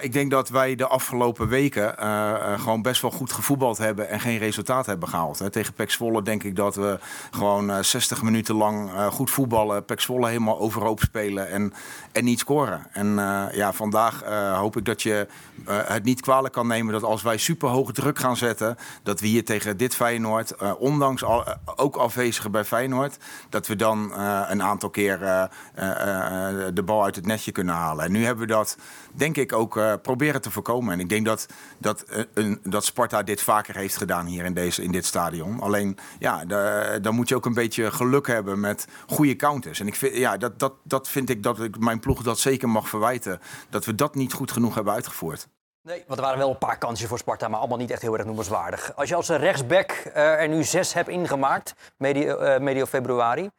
[0.00, 4.08] Ik denk dat wij de afgelopen weken eh, eh, gewoon best wel goed gevoetbald hebben
[4.08, 5.38] en geen resultaat hebben gehaald.
[5.38, 5.50] Hè.
[5.50, 6.98] Tegen Pek Zwolle denk ik dat we
[7.30, 11.72] gewoon eh, 60 minuten lang eh, goed voetballen, Pek Zwolle helemaal overhoop spelen en,
[12.12, 12.86] en niet scoren.
[12.92, 15.26] En eh, ja, vandaag eh, hoop ik dat je
[15.66, 19.20] eh, het niet kwalijk kan nemen dat als wij super hoge druk gaan zetten, dat
[19.20, 23.16] we hier tegen dit Feyenoord, eh, ondanks eh, ook afwezigen bij Feyenoord,
[23.48, 27.52] dat we dan eh, een aantal keer eh, eh, eh, de bal uit het netje
[27.52, 28.04] kunnen halen.
[28.04, 28.76] En nu hebben we dat,
[29.16, 30.92] denk ik, ook eh, proberen te voorkomen.
[30.92, 31.46] En ik denk dat,
[31.78, 35.60] dat, eh, een, dat Sparta dit vaker heeft gedaan hier in, deze, in dit stadion.
[35.60, 39.80] Alleen, ja, da- dan moet je ook een beetje geluk hebben met goede counters.
[39.80, 42.68] En ik vind, ja, dat, dat, dat vind ik dat ik mijn ploeg dat zeker
[42.68, 43.40] mag verwijten.
[43.70, 45.48] Dat we dat niet goed genoeg hebben uitgevoerd.
[45.82, 48.14] Nee, want er waren wel een paar kansjes voor Sparta, maar allemaal niet echt heel
[48.16, 48.92] erg noemenswaardig.
[48.96, 53.50] Als je als een rechtsback eh, er nu zes hebt ingemaakt, medio, medio februari, dan,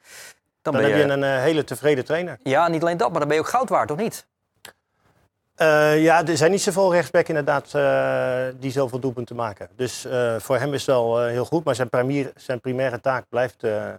[0.61, 1.13] dan ben heb je...
[1.13, 2.39] een hele tevreden trainer.
[2.43, 4.25] Ja, niet alleen dat, maar dan ben je ook goud waard, of niet?
[5.55, 9.69] Eh, ja, er zijn niet zoveel rechtsback inderdaad eh, die zoveel doelpunten maken.
[9.75, 11.63] Dus eh, voor hem is het wel eh, heel goed.
[11.63, 13.93] Maar zijn, premier, zijn primaire taak blijft, eh,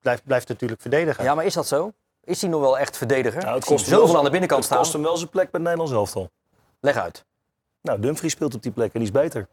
[0.00, 1.24] blijft, blijft natuurlijk verdedigen.
[1.24, 1.92] Ja, maar is dat zo?
[2.24, 3.42] Is hij nog wel echt verdediger?
[3.42, 4.82] Nou, het kost hem zoveel wel- aan de binnenkant Het staan.
[4.82, 6.30] kost hem wel zijn plek bij het Nederlands elftal.
[6.80, 7.24] Leg uit.
[7.80, 9.46] Nou, Dumfries speelt op die plek en die is beter.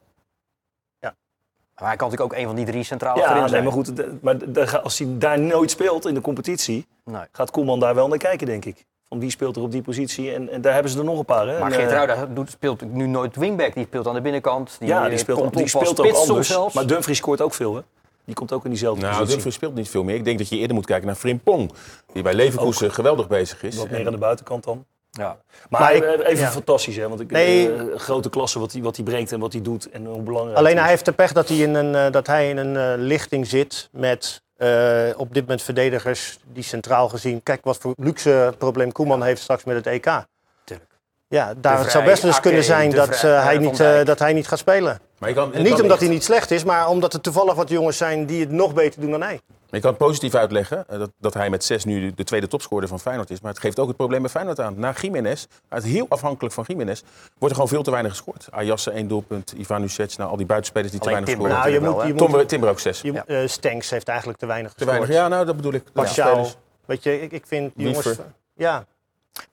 [1.76, 3.64] Maar hij kan natuurlijk ook een van die drie centrale Ja, achterin nee, zijn.
[3.64, 7.22] maar goed, de- maar de- de- als hij daar nooit speelt in de competitie, Nee.
[7.32, 8.86] gaat Koeman daar wel naar kijken, denk ik.
[9.12, 11.26] Van wie speelt er op die positie en, en daar hebben ze er nog een
[11.26, 11.48] paar.
[11.48, 11.60] Hè?
[11.60, 13.74] Maar Geert eh, Ruida doet, speelt nu nooit wingback.
[13.74, 14.76] Die speelt aan de binnenkant.
[14.80, 16.48] Die, ja, eh, die speelt, komt die op als speelt ook spits soms anders.
[16.48, 16.74] zelfs.
[16.76, 17.82] Maar Dumfries scoort ook veel, hè?
[18.26, 19.32] Die komt ook in diezelfde Nou, positie.
[19.34, 20.16] Dumfries speelt niet veel meer.
[20.16, 21.72] Ik denk dat je eerder moet kijken naar Frimpong.
[22.14, 23.76] Die bij Leverkusen geweldig bezig is.
[23.76, 24.86] Wat meer aan de buitenkant dan.
[25.12, 25.38] Ja.
[25.70, 26.50] Maar, Maar ik- even ja.
[26.52, 27.08] fantastisch, hè?
[27.10, 27.74] Want ik, Nee.
[27.74, 30.58] eh, grote klasse wat hij wat hij brengt en wat hij doet en hoe belangrijk
[30.58, 30.90] Alleen hij is.
[30.90, 35.20] heeft de pech dat hij in een, dat hij in een lichting zit met eh,
[35.20, 37.44] op dit moment verdedigers die centraal gezien...
[37.44, 40.26] Kijk wat voor luxe probleem Koeman heeft straks met het EK.
[40.64, 40.90] Tuurlijk.
[41.28, 44.04] Ja, daar, het zou best wel eens kunnen zijn dat, Vrij, eh, hij niet, eh,
[44.04, 45.00] dat hij niet gaat spelen.
[45.18, 47.22] Maar je kan, je niet kan omdat echt- hij niet slecht is, maar omdat er
[47.22, 49.40] toevallig wat jongens zijn die het nog beter doen dan hij.
[49.72, 52.48] Je kan het positief uitleggen eh, dat, dat hij met zes nu de- de tweede
[52.48, 53.42] topscorer van Feyenoord is.
[53.42, 54.74] Maar het geeft ook het probleem bij Feyenoord aan.
[54.80, 58.48] Na Jiménez, uit heel afhankelijk van Jiménez, wordt er gewoon veel te weinig gescoord.
[58.52, 61.52] Ayasse één doelpunt, Ivan Nusic, nou, al die buitenspelers die te weinig scoren.
[61.52, 63.02] Nou, je moet, Tomber, Timber ook zes.
[63.02, 63.26] je, Ja.
[63.26, 64.98] eh, Stenks heeft eigenlijk te weinig Te gescoord.
[65.00, 65.84] weinig, ja, nou, dat bedoel ik.
[65.94, 66.48] Martial.
[66.86, 68.18] Weet je, ik, ik vind die jongens...
[68.56, 68.86] Ja,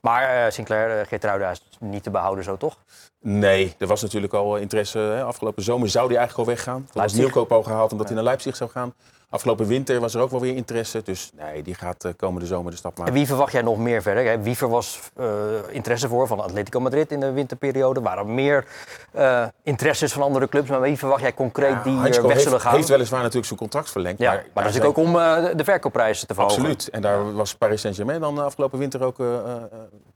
[0.01, 2.77] Maar eh, Sinclair, uh, Geert Ruida is niet te behouden zo, toch?
[3.21, 4.97] Nee, er was natuurlijk al interesse.
[4.99, 5.23] Hè.
[5.23, 6.87] Afgelopen zomer zou hij eigenlijk al weggaan.
[6.91, 7.13] Toen was.
[7.13, 8.93] Nieuwkoop al gehaald omdat hij naar Leipzig zou gaan.
[9.31, 11.01] Afgelopen winter was er ook wel weer interesse.
[11.03, 13.13] Dus nee, die gaat eh, komende zomer de stap En maken.
[13.13, 14.25] wie verwacht jij nog meer verder?
[14.25, 14.41] Hè?
[14.41, 15.25] Wiever was eh,
[15.69, 17.99] interesse voor van Atletico Madrid in de winterperiode.
[17.99, 18.65] Er waren meer
[19.11, 20.69] eh, interesses van andere clubs.
[20.69, 22.75] Maar wie verwacht jij concreet die Hansko er weg heeft, zullen gaan?
[22.75, 24.19] heeft weliswaar natuurlijk zijn contract verlengd.
[24.19, 26.57] ja, maar, daar dat is ook om de- verkoopprijzen te verhogen.
[26.57, 26.89] Absoluut.
[26.89, 29.17] En daar was Paris Saint-Germain dan afgelopen winter ook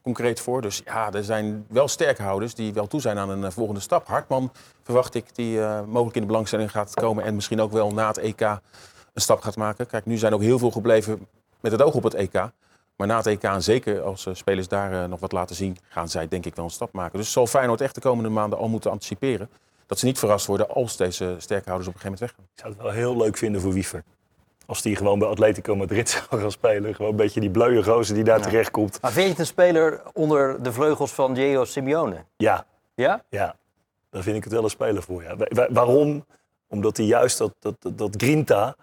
[0.03, 0.61] concreet voor.
[0.61, 4.07] Dus ja, er zijn wel sterkhouders die wel toe zijn aan een eh, volgende stap.
[4.07, 4.51] Hartman
[4.83, 7.23] verwacht ik, die eh, mogelijk in de belangstelling gaat komen.
[7.23, 9.87] En misschien ook wel na het EK een stap gaat maken.
[9.87, 11.27] Kijk, nu zijn ook heel veel gebleven
[11.59, 12.33] met het oog op het EK.
[12.95, 16.09] Maar na het EK, en zeker als eh, spelers daar nog wat laten zien, gaan
[16.09, 17.17] zij denk ik wel een stap maken.
[17.19, 19.49] Dus zal Feyenoord echt de komende maanden al moeten anticiperen.
[19.85, 22.45] Dat ze niet verrast worden als deze sterke houders op een gegeven moment weggaan.
[22.53, 24.03] Ik zou het wel heel leuk vinden voor Wiever.
[24.65, 26.95] Als die gewoon bij Atletico Madrid zou gaan spelen.
[26.95, 29.01] Gewoon een beetje die bleuwe gozer die daar terecht komt.
[29.01, 32.23] Maar vind je het een speler onder de vleugels van Diego Simeone?
[32.37, 33.23] Ja, Ja?
[33.29, 33.55] ja.
[34.09, 35.23] Daar vind ik het wel een speler voor.
[35.23, 35.35] Ja.
[35.35, 36.25] Wa- wa- waarom?
[36.67, 38.75] Omdat hij juist dat, dat, dat, grinta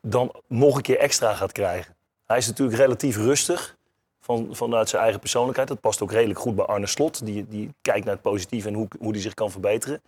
[0.00, 1.94] dan nog een keer extra gaat krijgen.
[2.26, 3.76] Hij is natuurlijk relatief rustig
[4.20, 5.68] van, vanuit zijn eigen persoonlijkheid.
[5.68, 7.26] Dat past ook redelijk goed bij Arne Slot.
[7.26, 10.00] Die, die kijkt naar het positief en hoe, hoe hij zich kan verbeteren.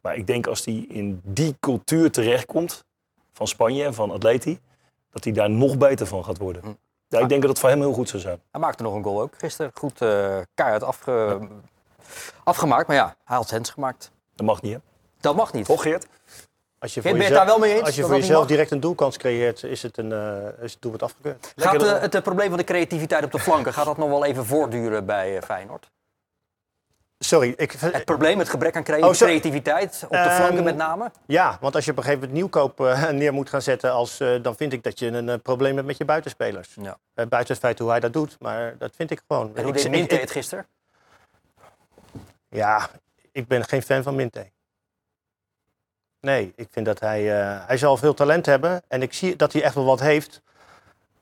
[0.00, 2.84] Maar ik denk als hij in die cultuur terechtkomt
[3.36, 4.60] van Spanje en van Atleti...
[5.10, 6.78] dat hij daar nog beter van gaat worden.
[7.08, 8.40] Ja, ik denk dat het voor hem heel goed zou zijn.
[8.50, 9.70] Hij maakte nog een goal ook gisteren.
[9.74, 11.38] Goed eh keihard afge...
[12.44, 12.86] afgemaakt.
[12.86, 14.10] Maar ja, hij had hands gemaakt.
[14.34, 14.78] Dat mag niet, hè?
[15.20, 15.64] Dat mag niet.
[15.64, 16.06] Toch, Geert?
[16.78, 18.80] Als je, voor je het daar wel mee eens Als je voor jezelf direct een
[18.80, 21.52] doelkans creëert, is het, een, eh is het doelpunt afgekeurd.
[21.56, 24.46] Gaat eh, het probleem van de creativiteit op de flanken, gaat dat nog wel even
[24.46, 25.90] voortduren bij Feyenoord?
[27.26, 30.76] Sorry, ik, Het probleem, het gebrek aan crea- Oh, creativiteit, op de Ehm, flanken met
[30.76, 31.10] name?
[31.26, 34.20] ja, want als je op een gegeven moment nieuwkoop eh, neer moet gaan zetten, als,
[34.20, 36.76] eh, dan vind ik dat je een eh, probleem hebt met je buitenspelers.
[36.80, 36.98] Ja.
[37.14, 39.56] Eh, buiten het feit hoe hij dat doet, maar dat vind ik gewoon.
[39.56, 40.66] En hoe Ik- deed Minte het gisteren?
[42.48, 42.88] Ja,
[43.32, 44.50] ik ben geen fan van Minte.
[46.20, 47.40] Nee, ik vind dat hij...
[47.40, 50.42] eh, hij zal veel talent hebben en ik zie dat hij echt wel wat heeft.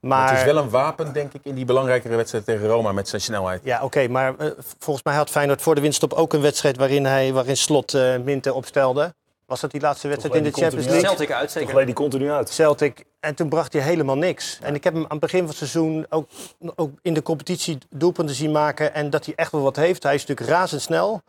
[0.05, 0.29] Maar...
[0.29, 3.21] Het is wel een wapen, denk ik, in die belangrijkere wedstrijd tegen Roma met zijn
[3.21, 3.61] snelheid.
[3.64, 7.05] Ja, oké, maar eh, volgens mij had Feyenoord voor de winststop ook een wedstrijd waarin,
[7.05, 9.14] hij, waarin Slot eh Minte opstelde.
[9.47, 11.05] Was dat die laatste wedstrijd in de Champions League?
[11.05, 11.75] Celtic uit, Toch zeker.
[11.75, 12.51] leed die continu uit.
[12.51, 13.05] Celtic.
[13.21, 14.59] En toen bracht hij helemaal niks.
[14.62, 16.29] En ik heb hem aan het begin van het seizoen ook,
[16.75, 18.95] ook in de competitie doelpunten zien maken.
[18.95, 20.03] En dat hij echt wel wat heeft.
[20.03, 21.23] Hij is natuurlijk razendsnel.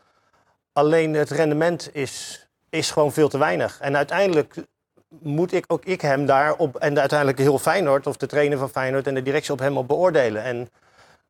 [0.73, 3.79] Alleen het rendement is, is gewoon veel te weinig.
[3.79, 4.55] En uiteindelijk
[5.09, 9.07] moet ik ook ik hem daarop, en uiteindelijk heel Feyenoord, of de trainer van Feyenoord
[9.07, 10.43] en de directie op hem op beoordelen.
[10.43, 10.69] En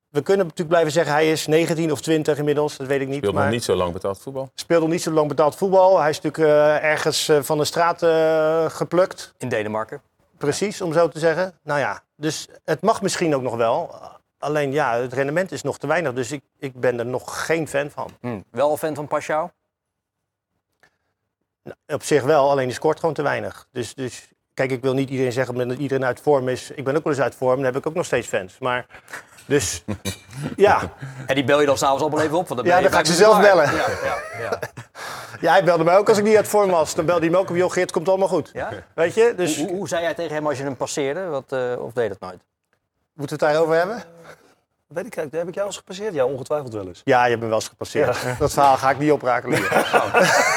[0.09, 3.17] we kunnen natuurlijk blijven zeggen, hij is 19 of 20 inmiddels, dat weet ik niet.
[3.17, 4.49] Speelt maar nog niet zo lang betaald voetbal.
[4.53, 5.99] speelt nog niet zo lang betaald voetbal.
[5.99, 9.33] Hij is natuurlijk eh, ergens eh, van de straat eh, geplukt.
[9.37, 10.01] In Denemarken.
[10.37, 11.53] Precies, om zo te zeggen.
[11.63, 13.95] Nou ja, dus het mag misschien ook nog wel.
[14.37, 16.13] Alleen ja, het rendement is nog te weinig.
[16.13, 18.09] Dus ik, ik ben er nog geen fan van.
[18.21, 18.39] Hm.
[18.51, 19.51] Wel een fan van Paschal?
[21.65, 23.67] Nou, op zich wel, alleen die scoort gewoon te weinig.
[23.71, 26.71] Dus, dus kijk, ik wil niet iedereen zeggen dat iedereen uit vorm is.
[26.71, 28.57] Ik ben ook wel eens uit vorm, dan heb ik ook nog steeds fans.
[28.59, 28.85] Maar
[29.45, 29.83] dus
[30.55, 30.93] ja,
[31.25, 32.47] En die bel je dan s'avonds allemaal even op?
[32.47, 33.75] Want dan Ja, dan ga ik ze zelf bellen.
[33.75, 34.59] Ja, ja, ja.
[35.41, 36.95] ja, hij belde mij ook als ik niet uit vorm was.
[36.95, 38.49] Dan belde hij me ook op, joh Geert, komt allemaal goed.
[38.53, 38.69] Ja?
[38.95, 41.25] Weet je, dus Hoe, hoe zei jij tegen hem als je hem passeerde?
[41.25, 42.39] Wat, eh, of deed dat nooit?
[43.13, 44.03] moeten we het daarover hebben?
[44.95, 46.13] Weet ik, heb ik jou eens gepasseerd?
[46.13, 47.01] Ja, ongetwijfeld wel eens.
[47.03, 48.17] Ja, je hebt me wel eens gepasseerd.
[48.39, 49.69] Dat verhaal ga ik niet oprakelen hier.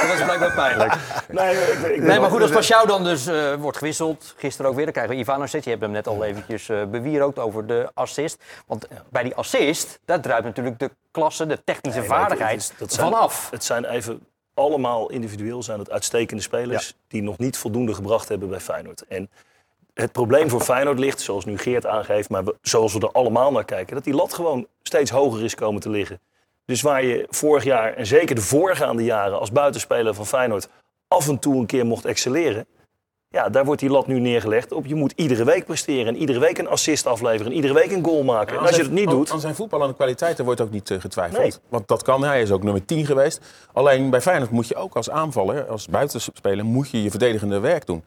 [0.01, 0.95] Dat was blijkbaar pijnlijk.
[1.29, 4.77] Nee, ik, ik, Nee, maar goed, als Paschal dan dus eh, wordt gewisseld, gisteren ook
[4.77, 5.65] weer, dan krijgen we Ivanovic.
[5.65, 8.43] Je hebt hem net al eventjes eh bewierookt over de assist.
[8.67, 12.63] Want bij die assist, daar druipt natuurlijk de klasse, de technische Nee, maar het- vaardigheid
[12.63, 13.51] het is- dat zijn- vanaf.
[13.51, 18.49] Het zijn even allemaal individueel zijn het uitstekende spelers die nog niet voldoende gebracht hebben
[18.49, 19.05] bij Feyenoord.
[19.09, 19.31] En
[20.01, 23.53] het probleem voor Feyenoord ligt, zoals nu Geert aangeeft, maar we- zoals we er allemaal
[23.53, 26.21] naar kijken, dat die lat gewoon steeds hoger is komen te liggen.
[26.65, 30.69] Dus waar je vorig jaar en zeker de voorgaande jaren als buitenspeler van Feyenoord
[31.09, 32.67] af en toe een keer mocht excelleren.
[33.31, 34.87] Ja, daar wordt die lat nu neergelegd op.
[34.87, 38.05] Je moet iedere week presteren en iedere week een assist afleveren en iedere week een
[38.05, 38.57] goal maken.
[38.59, 41.41] En als je dat niet doet, Aan zijn voetballende kwaliteiten wordt ook niet eh, getwijfeld.
[41.43, 41.53] Nee.
[41.69, 42.31] Want dat kan hij.
[42.31, 43.41] Hij is ook nummer 10 geweest.
[43.73, 47.87] Alleen bij Feyenoord moet je ook als aanvaller, als buitenspeler, moet je je verdedigende werk
[47.87, 48.05] doen.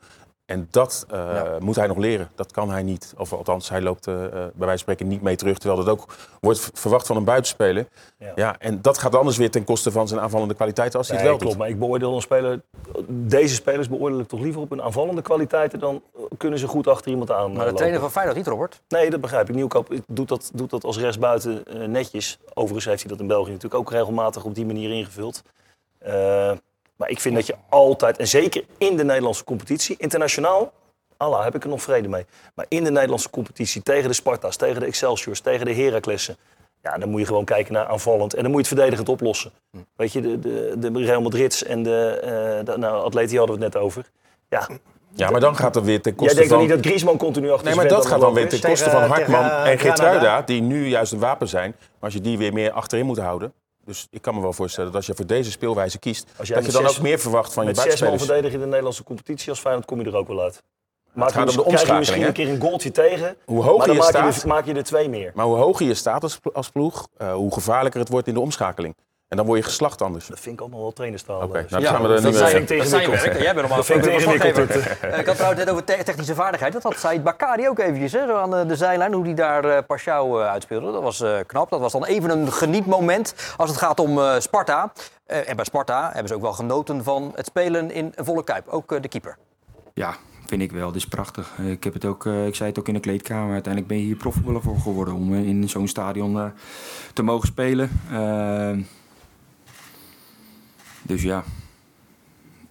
[0.51, 2.29] En dat eh, moet hij nog leren.
[2.35, 3.13] Dat kan hij niet.
[3.17, 5.57] Of althans, hij loopt eh, eh, bij wijze van spreken niet mee terug.
[5.57, 6.05] Terwijl dat ook
[6.39, 7.87] wordt verwacht van een buitenspeler.
[8.17, 8.31] Ja.
[8.35, 8.55] Ja.
[8.59, 11.33] en dat gaat anders weer ten koste van zijn aanvallende kwaliteiten als hij Nee, het
[11.33, 11.67] wel klopt, doet.
[11.67, 12.61] maar ik beoordeel een speler.
[13.07, 16.01] Deze spelers beoordeel ik toch liever op hun aanvallende kwaliteiten dan
[16.37, 17.45] kunnen ze goed achter iemand aan.
[17.45, 17.75] Maar de lopen.
[17.75, 18.81] trainer van Feyenoord niet, Robert.
[18.87, 19.55] Nee, dat begrijp ik.
[19.55, 22.39] Nieuwkoop doet dat, doet dat als rechtsbuiten eh, netjes.
[22.53, 25.43] Overigens heeft hij dat in België natuurlijk ook regelmatig op die manier ingevuld.
[27.01, 30.73] Maar ik vind dat je altijd, en zeker in de Nederlandse competitie, internationaal,
[31.17, 32.25] Allah, heb ik er nog vrede mee.
[32.55, 36.37] Maar in de Nederlandse competitie tegen de Sparta's, tegen de Excelsiors, tegen de Heraclessen.
[36.81, 38.33] Ja, dan moet je gewoon kijken naar aanvallend.
[38.33, 39.51] En dan moet je het verdedigend oplossen.
[39.95, 43.63] Weet je, de, de, de Real Madrids en de, eh de nou, Atleti hadden we
[43.63, 44.05] het net over.
[44.49, 44.67] Ja,
[45.13, 46.59] Ja, maar dan gaat er weer ten jij koste denkt van...
[46.59, 49.09] niet dat Griezmann continu achter Nee, maar dat gaat dan weer ten koste Tegen- van
[49.09, 51.75] Hartman tegen, eh, en Geertruida, die nu juist een wapen zijn.
[51.77, 53.53] Maar als je die weer meer achterin moet houden.
[53.85, 56.53] Dus ik kan me wel voorstellen dat als je voor deze speelwijze kiest, dat je
[56.53, 58.23] dan zes- ook meer verwacht van je Met zes man buitenspelers.
[58.25, 60.63] verdedigen in de Nederlandse competitie als Feyenoord kom je er ook wel uit.
[61.15, 62.27] Gaat om de krijg je omschakeling, misschien hè?
[62.27, 64.65] een keer een goaltje tegen, Hoe hoger maar dan je maak je, staat, er, maak
[64.65, 65.31] je er twee meer.
[65.35, 68.39] maar hoe hoger je staat als, als ploeg, eh, hoe gevaarlijker het wordt in de
[68.39, 68.95] omschakeling.
[69.31, 70.27] En dan word je geslacht anders.
[70.27, 71.41] Dat vind ik allemaal wel trainerstaal.
[71.41, 72.77] Oké, eh, nou, Ja, gaan we er dat niet mee.
[72.79, 73.23] Dat zijn werk.
[73.23, 74.69] Jij bent normaal Dat vind ik ingewikkeld.
[74.69, 76.73] Eh, Ik had trouwens net over te- technische vaardigheid.
[76.73, 79.13] Dat had Said Bakari ook eventjes hè, zo aan de, de zijlijn.
[79.13, 80.91] Hoe hij daar Pashao eh, uitspeelde.
[80.91, 81.69] Dat was eh, knap.
[81.69, 84.91] Dat was dan even een genietmoment als het gaat om eh, Sparta.
[85.25, 88.43] Eh, en bij Sparta hebben ze ook wel genoten van het spelen in een volle
[88.43, 88.67] kuip.
[88.67, 89.37] Ook de keeper.
[89.93, 90.15] Ja,
[90.45, 90.87] vind ik wel.
[90.87, 91.51] Het is prachtig.
[91.67, 93.51] Ik, heb het ook, eh, ik zei het ook in de kleedkamer.
[93.53, 95.13] Uiteindelijk ben je hier profvoetballer voor geworden.
[95.13, 96.45] Om in zo'n stadion eh,
[97.13, 97.89] te mogen spelen.
[101.01, 101.43] Eh, dus ja.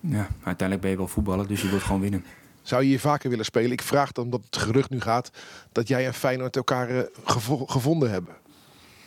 [0.00, 1.46] ja, uiteindelijk ben je wel voetballer.
[1.48, 2.24] Dus je wilt gewoon winnen.
[2.62, 3.70] Zou je hier vaker willen spelen?
[3.72, 5.30] Ik vraag dan, omdat het gerucht nu gaat,
[5.72, 8.34] dat jij en Feyenoord elkaar eh, gevo- gevonden hebben.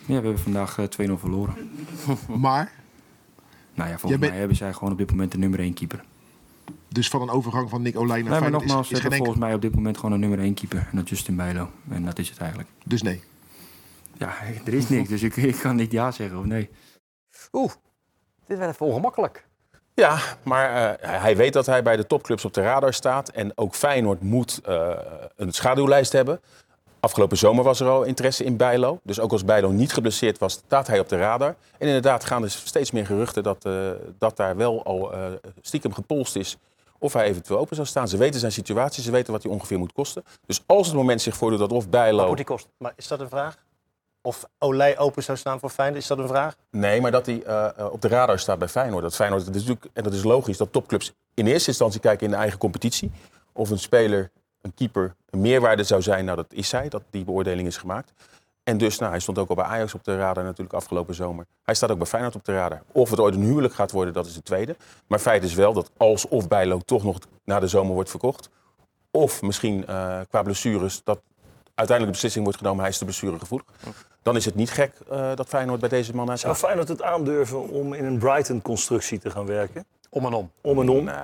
[0.00, 1.54] Ja, we hebben vandaag eh, 2-0 verloren.
[2.38, 2.72] Maar,
[3.74, 6.04] Nou ja, volgens bent- mij hebben zij gewoon op dit moment de nummer 1 keeper.
[6.88, 9.18] dus van een overgang van Nick Olij naar Nee, maar Feyenoord nogmaals, is, geen hebben
[9.18, 9.24] enkel...
[9.32, 10.78] volgens mij op dit moment gewoon een nummer 1 keeper.
[10.90, 11.70] En dat is Justin Bijlo.
[11.88, 12.68] En dat is het eigenlijk.
[12.84, 13.22] Dus nee.
[14.18, 14.34] Ja,
[14.66, 15.08] er is niks.
[15.08, 16.70] Dus ik, ik kan niet ja zeggen of nee.
[17.52, 17.72] Oeh,
[18.46, 19.46] dit werd even ongemakkelijk.
[19.94, 23.28] Ja, maar eh, hij weet dat hij bij de topclubs op de radar staat.
[23.28, 24.90] En ook Feyenoord moet eh,
[25.36, 26.40] een schaduwlijst hebben.
[27.00, 29.00] Afgelopen zomer was er al interesse in Bijlo.
[29.02, 31.56] Dus ook als Bijlo niet geblesseerd was, staat hij op de radar.
[31.78, 35.12] En inderdaad gaan er steeds meer geruchten dat, eh, dat daar wel al
[35.60, 36.58] stiekem gepolst is
[36.98, 38.08] of hij eventueel open zou staan.
[38.08, 40.24] Ze weten zijn situatie, ze weten wat hij ongeveer moet kosten.
[40.46, 42.26] Dus als het moment zich voordoet dat of Wat Bijlo...
[42.26, 42.70] moet die kosten?
[42.76, 43.56] Maar is dat een vraag?
[44.26, 46.56] Of Olij open zou staan voor Feyenoord, is dat een vraag?
[46.70, 49.02] Nee, maar dat hij eh, eh, op de radar staat bij Feyenoord.
[49.02, 52.24] Dat Feyenoord dat is natuurlijk, en dat is logisch, dat topclubs in eerste instantie kijken
[52.24, 53.10] in de eigen competitie.
[53.52, 56.24] Of een speler, een keeper, een meerwaarde zou zijn.
[56.24, 58.12] Nou, dat is hij, dat die beoordeling is gemaakt.
[58.62, 61.46] En dus, nou, hij stond ook al bij Ajax op de radar natuurlijk afgelopen zomer.
[61.62, 62.82] Hij staat ook bij Feyenoord op de radar.
[62.92, 64.76] Of het ooit een huwelijk gaat worden, dat is de tweede.
[65.06, 68.50] Maar feit is wel dat als of Bijlo toch nog na de zomer wordt verkocht.
[69.10, 71.20] Of misschien eh, qua blessures, dat
[71.74, 73.66] uiteindelijk de beslissing wordt genomen, hij is de blessuregevoelig.
[74.22, 77.02] Dan is het niet gek eh, dat Feyenoord bij deze man aan Zou Feyenoord het
[77.02, 79.84] aandurven om in een Brighton-constructie te gaan werken?
[80.10, 80.50] Om en om.
[80.60, 81.04] Om en om.
[81.04, 81.14] Nee,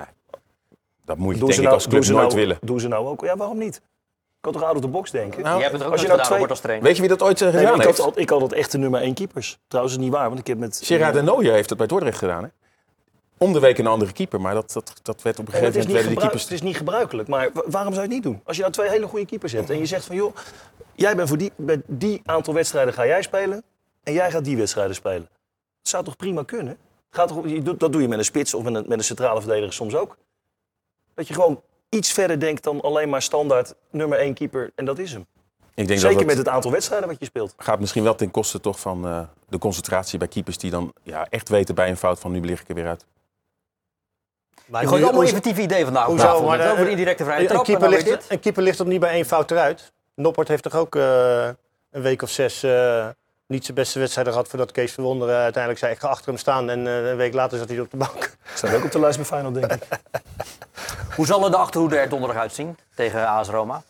[1.04, 2.58] dat moet je Doen denk ze ik nou, als club doen ze nooit nou, willen.
[2.60, 3.20] Doen ze nou ook?
[3.24, 3.76] Ja, waarom niet?
[3.76, 5.42] Ik kan toch out of the box denken?
[5.42, 6.86] Nou, Jij hebt het er ook als je nou twee- wordt als trainer.
[6.86, 7.98] Weet je wie dat ooit eh, Nee, gedaan ik, heeft?
[7.98, 9.58] had, ik had het echt de nummer één keepers.
[9.68, 10.80] Trouwens, is niet waar, want ik heb met...
[10.82, 12.42] Gerard de Nooijer heeft het bij Dordrecht gedaan.
[12.42, 12.48] Hè?
[13.42, 15.92] Om de week een andere keeper, maar dat, dat, dat werd op een gegeven moment
[15.92, 16.42] werden die keepers...
[16.42, 18.40] het is niet gebruikelijk, maar wa- waarom zou je het niet doen?
[18.44, 20.16] Als je nou twee hele goede keepers hebt en je zegt van...
[20.16, 20.36] joh,
[20.94, 23.62] jij bent voor die, bij die aantal wedstrijden ga jij spelen...
[24.02, 25.28] en jij gaat die wedstrijden spelen.
[25.82, 26.76] Dat zou toch prima kunnen?
[27.10, 29.04] Gaat toch, je doet- dat doe je met een spits of met een, met een
[29.04, 30.16] centrale verdediger soms ook.
[31.14, 34.98] Dat je gewoon iets verder denkt dan alleen maar standaard nummer één keeper en dat
[34.98, 35.26] is hem.
[35.74, 37.54] Ik denk Zeker dat met het het aantal wedstrijden wat je speelt.
[37.56, 40.58] gaat misschien wel ten koste toch van eh, de concentratie bij keepers...
[40.58, 43.06] die dan ja, echt weten bij een fout van nu lig ik er weer uit.
[44.70, 46.24] Maar Je gooit allemaal inventieve ideeën vandaag op hoezo?
[46.26, 46.42] tafel.
[46.44, 47.58] Maar de- over de indirecte vrije een, trap.
[47.58, 48.30] en keeper dan weer ligt, dit.
[48.30, 49.92] een keeper ligt toch niet bij één fout eruit?
[50.14, 51.44] Noppert heeft toch ook eh,
[51.90, 53.06] een week of zes eh,
[53.46, 54.48] niet zijn beste wedstrijden gehad...
[54.48, 56.70] voordat Kees Verwonderen uiteindelijk zei, ik ga achter hem staan.
[56.70, 58.36] En eh, een week later zat hij op de bank.
[58.54, 59.82] Staat ook op de lijst bij Feyenoord, denk ik.
[61.16, 63.82] Hoe zal de achterhoede er donderdag uitzien tegen AS Roma?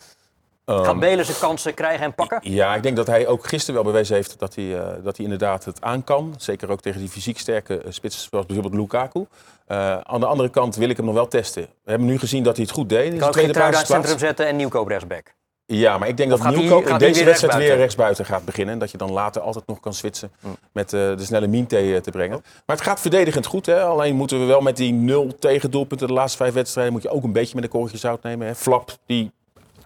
[0.64, 2.40] Gaat Ehm, Belen zijn kansen krijgen en pakken?
[2.42, 5.24] Ja, ik denk dat hij ook gisteren wel bewezen heeft dat hij, eh, dat hij
[5.24, 6.34] inderdaad het aan kan.
[6.36, 9.26] Zeker ook tegen die fysiek sterke eh, spitsen zoals bijvoorbeeld Lukaku.
[9.66, 11.62] Eh, aan de andere kant wil ik hem nog wel testen.
[11.62, 14.18] We hebben nu gezien dat hij het goed deed Kan ook geen trui het centrum
[14.18, 15.34] zetten en Nieuwkoop rechtsback.
[15.66, 18.24] Ja, maar ik denk Of dat Nieuwkoop in deze wedstrijd weer rechtsbuiten?
[18.24, 18.74] gaat beginnen.
[18.74, 20.32] En dat je dan later altijd nog kan switchen
[20.72, 22.42] met eh, de snelle Minte te brengen.
[22.66, 23.66] Maar het gaat verdedigend goed.
[23.66, 23.82] Hè?
[23.82, 26.92] Alleen moeten we wel met die nul tegendoelpunten de laatste vijf wedstrijden...
[26.92, 28.46] moet je ook een beetje met een korreltje zout nemen.
[28.46, 28.54] Hè?
[28.54, 29.32] Flap, die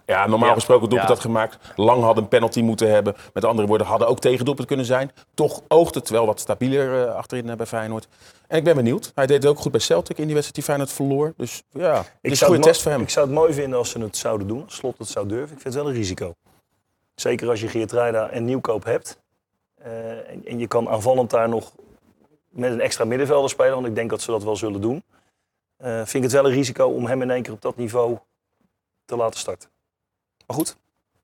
[0.05, 1.57] ja, normaal gesproken doelpunt had gemaakt.
[1.75, 3.15] Lang had een penalty moeten hebben.
[3.33, 5.11] Met andere woorden, hadden ook tegendoelpunt kunnen zijn.
[5.33, 8.07] Toch oogt het wel wat stabieler eh, achterin eh, bij Feyenoord.
[8.47, 9.11] En ik ben benieuwd.
[9.15, 11.33] Hij deed het ook goed bij Celtic in die wedstrijd die Feyenoord verloor.
[11.37, 13.01] Dus ja, het is een zou goede test voor hem.
[13.01, 14.63] Ik zou het mooi vinden als ze het zouden doen.
[14.63, 15.55] Als Slot het zou durven.
[15.55, 16.35] Ik vind het wel een risico.
[17.15, 19.17] Zeker als je Geert Reida en Nieuwkoop hebt.
[19.75, 21.71] Eh, en, en je kan aanvallend daar nog
[22.49, 23.73] met een extra middenvelder spelen.
[23.73, 25.03] Want ik denk dat ze dat wel zullen doen.
[25.77, 28.17] Vind ik het wel een risico om hem in één keer op dat niveau
[29.05, 29.69] te laten starten.
[30.47, 30.75] Maar goed,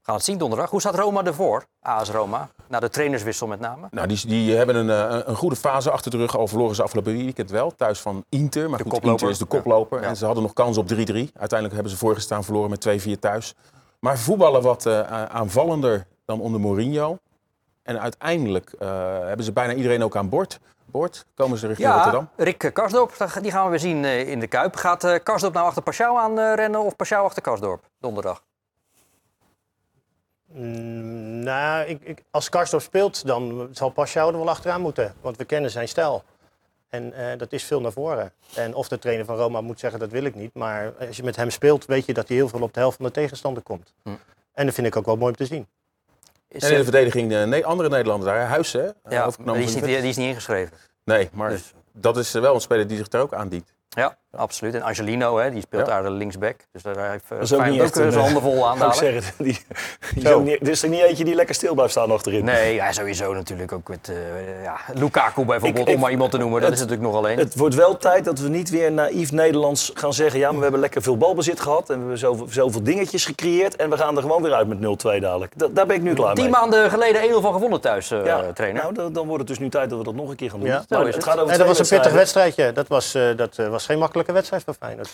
[0.02, 0.70] We gaan het zien donderdag.
[0.70, 1.66] Hoe staat Roma ervoor?
[1.82, 2.50] AS Roma.
[2.68, 3.88] Na de trainerswissel met name.
[3.92, 6.38] Nou, die, die hebben een, eh, een goede fase achter de rug.
[6.38, 7.76] Al verloren ze afgelopen weekend wel.
[7.76, 8.70] Thuis van Inter.
[8.70, 9.12] Maar De goed, koploper.
[9.12, 10.02] Inter is de koploper.
[10.02, 10.08] Ja.
[10.08, 10.92] En ze hadden nog kans op 3-3.
[10.94, 13.56] Uiteindelijk hebben ze voorgestaan verloren met 2-4 thuis.
[14.00, 17.18] Maar voetballen wat eh, aanvallender dan onder Mourinho.
[17.84, 20.60] En uiteindelijk eh, hebben ze bijna iedereen ook aan boord.
[20.86, 21.26] boord.
[21.36, 22.30] Komen ze richting Rotterdam.
[22.38, 24.76] Ja, Rick Karsdorp, die gaan we weer zien in de Kuip.
[24.76, 28.44] Gaat Karsdorp nou achter Pashao aan rennen of Pashao achter Karsdorp donderdag?
[30.54, 35.14] Mm, nou, ik, ik, als Karsdorp speelt, dan zal Pashao er wel achteraan moeten.
[35.22, 36.24] Want we kennen zijn stijl.
[36.90, 38.32] En eh, dat is veel naar voren.
[38.56, 40.54] En of de trainer van Roma moet zeggen, dat wil ik niet.
[40.54, 42.98] Maar als je met hem speelt, weet je dat hij heel veel op de helft
[42.98, 43.94] van de tegenstander komt.
[44.04, 44.10] Hm.
[44.54, 45.68] En dat vind ik ook wel mooi om te zien.
[46.48, 48.46] Is, En in de eh, verdediging, eh, nee, andere Nederlander daar.
[48.46, 48.90] Huis, hè?
[49.10, 50.78] ja, die, is niet, die is niet ingeschreven.
[51.04, 53.74] Nee, maar Dus- dat is wel een speler die zich er ook aandient.
[53.90, 54.74] Ja, absoluut.
[54.76, 55.94] En Angelino, hè, die speelt Ja.
[55.94, 56.56] daar de linksback.
[56.72, 59.34] Dus daar heeft uh, Dat is ook eh, een, zijn handen vol aan ik zeggen,
[59.38, 59.60] die,
[60.13, 60.39] die Zo.
[60.39, 62.46] is niet, er is er niet eentje die lekker stil blijft staan achterin.
[62.46, 66.32] Nee, ja, sowieso natuurlijk ook met eh, ja, Lukaku bijvoorbeeld, Ik- ik- om maar iemand
[66.32, 66.62] te noemen.
[66.62, 67.38] Dat het- is natuurlijk nog alleen.
[67.38, 70.39] Het wordt wel tijd dat we niet weer naïef Nederlands gaan zeggen...
[70.39, 73.76] ja, maar we hebben lekker veel balbezit gehad en we hebben zoveel, zoveel dingetjes gecreëerd...
[73.76, 75.54] en we gaan er gewoon weer uit met 0-2 dadelijk.
[75.60, 76.54] Da- daar ben ik nu klaar Tien mee.
[76.54, 78.82] maanden geleden 1-0 van gewonnen thuis, eh, Ja, trainer.
[78.82, 80.60] Nou, dan, dan wordt het dus nu tijd dat we dat nog een keer gaan
[80.60, 80.67] doen.
[80.70, 80.84] Ja.
[80.89, 82.72] Zo Maar is het gaat over En dat was een pittig wedstrijdje.
[82.72, 85.10] Dat was, eh, dat eh, was geen makkelijke wedstrijd voor Feyenoord.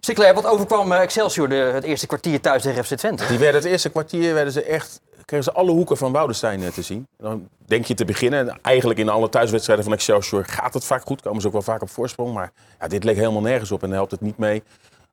[0.00, 3.26] Sinclair, wat overkwam eh, Excelsior de, het eerste kwartier thuis tegen FC Twente?
[3.26, 6.68] Die werden het eerste kwartier werden ze echt, kregen ze alle hoeken van Woudenstein eh,
[6.68, 7.06] te zien.
[7.18, 8.48] Dan denk je te beginnen.
[8.48, 11.22] en Eigenlijk in alle thuiswedstrijden van Excelsior gaat het vaak goed.
[11.22, 12.34] Komen ze ook wel vaak op voorsprong.
[12.34, 13.82] Maar ja, dit leek helemaal nergens op.
[13.82, 14.62] En dan helpt het niet mee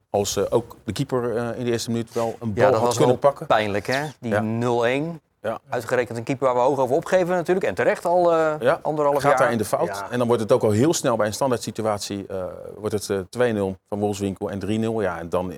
[0.09, 2.79] als eh, ook de keeper eh, in de eerste minuut wel een bal Ja, dat
[2.79, 3.47] had was kunnen wel pakken.
[3.47, 4.01] pijnlijk, hè?
[4.19, 4.41] Die Ja.
[4.41, 5.21] 0-1.
[5.41, 5.59] Ja.
[5.69, 7.65] Uitgerekend een keeper waar we hoog over opgeven natuurlijk.
[7.65, 9.37] En terecht al eh Ja, anderhalf gaat jaar.
[9.39, 9.87] daar in de fout.
[9.87, 10.07] Ja.
[10.11, 12.25] En dan wordt het ook al heel snel bij een standaard situatie.
[12.27, 12.43] eh,
[12.77, 15.01] wordt het eh, 2-0 van Wolfswinkel en 3-0.
[15.01, 15.53] Ja, en dan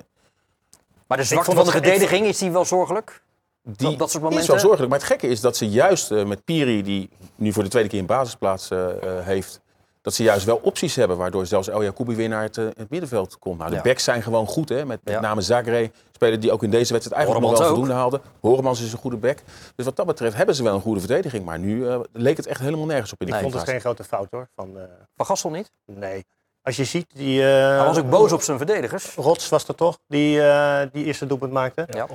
[1.06, 3.22] Maar de zwakte van de ik- verdediging, is die wel zorgelijk?
[3.62, 4.50] Die dat, dat soort is momenten?
[4.50, 4.90] wel zorgelijk.
[4.90, 7.88] Maar het gekke is dat ze juist eh, met Piri, die nu voor de tweede
[7.88, 9.60] keer een basisplaats eh, eh, heeft,
[10.04, 12.90] dat ze juist wel opties hebben, waardoor zelfs El Jacoubi weer naar het, eh, het
[12.90, 13.58] middenveld komt.
[13.58, 13.82] Nou, de Ja.
[13.82, 14.84] backs zijn gewoon goed, hè?
[14.84, 15.20] met, met Ja.
[15.20, 17.74] name Zagre, speler die ook in deze wedstrijd eigenlijk nog wel ook.
[17.74, 18.20] voldoende haalde.
[18.40, 19.38] Horemans is een goede back.
[19.76, 21.44] Dus wat dat betreft hebben ze wel een goede verdediging.
[21.44, 23.80] Maar nu eh, leek het echt helemaal nergens op in die Ik vond het geen
[23.80, 24.48] grote fout hoor.
[24.56, 24.82] Van, eh,
[25.16, 25.70] Van Gastel niet?
[25.86, 26.24] nee.
[26.62, 27.40] Als je ziet, die...
[27.42, 29.14] eh, Hij was ook boos op zijn verdedigers.
[29.14, 31.86] Rots was er toch, die, eh, die eerste doelpunt maakte.
[31.90, 32.06] Ja.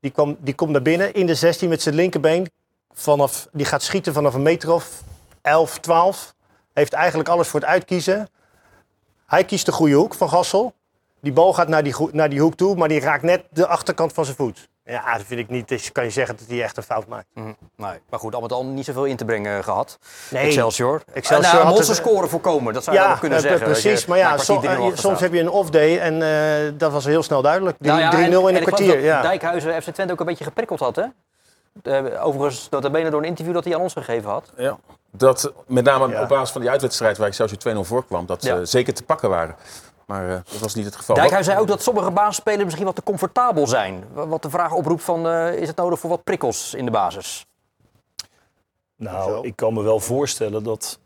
[0.00, 2.50] Die, kwam, die komt naar binnen in de 16 met zijn linkerbeen.
[2.94, 5.02] Vanaf, die gaat schieten vanaf een meter of
[5.42, 6.34] 11, 12.
[6.78, 8.28] Heeft eigenlijk alles voor het uitkiezen.
[9.26, 10.72] Hij kiest de goede hoek van Gassel.
[11.20, 14.12] Die bal gaat naar die, naar die hoek toe, maar die raakt net de achterkant
[14.12, 14.68] van zijn voet.
[14.84, 15.68] Ja, dat vind ik niet.
[15.68, 17.26] Dus kan je zeggen dat hij echt een fout maakt.
[17.34, 17.46] Mhm.
[17.76, 19.98] Nee, maar goed, al met al niet zoveel in te brengen gehad.
[20.30, 20.44] Nee.
[20.46, 21.02] Excelsior.
[21.12, 23.66] Excelsior nou, had monster het- scoren voorkomen, dat zou je Ja, ook kunnen eh, zeggen.
[23.66, 24.00] precies.
[24.00, 26.22] Je Maar ja, een som- kwartier 3-0 eh, achter soms heb je een off-day en
[26.22, 27.76] eh, dat was heel snel duidelijk.
[27.76, 28.94] 3-0 Nou ja, in en een kwartier.
[28.94, 29.22] dat Ja.
[29.22, 31.04] Dijkhuizen FC Twente ook een beetje geprikkeld had, hè?
[31.82, 34.52] Eh, overigens, dat bene door een interview dat hij aan ons gegeven had.
[34.56, 34.78] Ja.
[35.10, 36.22] Dat met name Ja.
[36.22, 38.64] op basis van die uitwedstrijd waar Excelsior 2-0 voorkwam, dat ze Ja.
[38.64, 39.56] zeker te pakken waren.
[40.06, 41.16] Maar eh, dat was niet het geval.
[41.16, 44.04] Dijkhuis zei ook dat sommige basisspelers misschien wat te comfortabel zijn.
[44.12, 47.46] Wat de vraag oproept van, eh, is het nodig voor wat prikkels in de basis?
[48.96, 50.98] Nou, ik kan me wel voorstellen dat,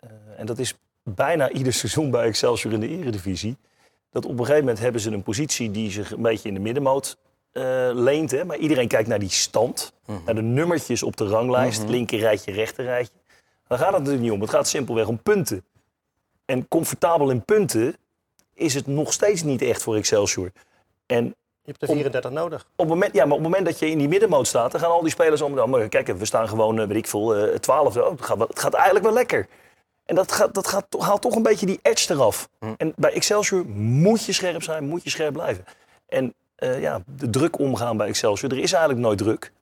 [0.00, 3.56] eh, en dat is bijna ieder seizoen bij Excelsior in de Eredivisie,
[4.10, 6.60] dat op een gegeven moment hebben ze een positie die zich een beetje in de
[6.60, 7.16] middenmoot
[7.52, 8.30] eh, leent.
[8.30, 8.44] Hè?
[8.44, 9.92] Maar iedereen kijkt naar die stand,
[10.24, 13.12] naar de nummertjes op de ranglijst, linker rijtje, rechter rijtje.
[13.68, 14.40] Daar gaat het natuurlijk niet om.
[14.40, 15.64] Het gaat simpelweg om punten.
[16.44, 17.96] En comfortabel in punten
[18.54, 20.50] is het nog steeds niet echt voor Excelsior.
[21.06, 22.60] En Je hebt er 34 nodig.
[22.62, 24.80] op het moment, ja, maar op het moment dat je in die middenmoot staat, dan
[24.80, 25.70] gaan al die spelers om.
[25.70, 27.96] Maar kijk, we staan gewoon, eh, weet ik veel, eh, 12.
[27.96, 29.46] Oh, het, gaat wel- het gaat eigenlijk wel lekker.
[30.04, 32.48] En dat, gaat, dat gaat, haalt toch een beetje die edge eraf.
[32.76, 35.64] En bij Excelsior moet je scherp zijn, moet je scherp blijven.
[36.08, 39.52] En eh, ja, de druk omgaan bij Excelsior, er is eigenlijk nooit druk.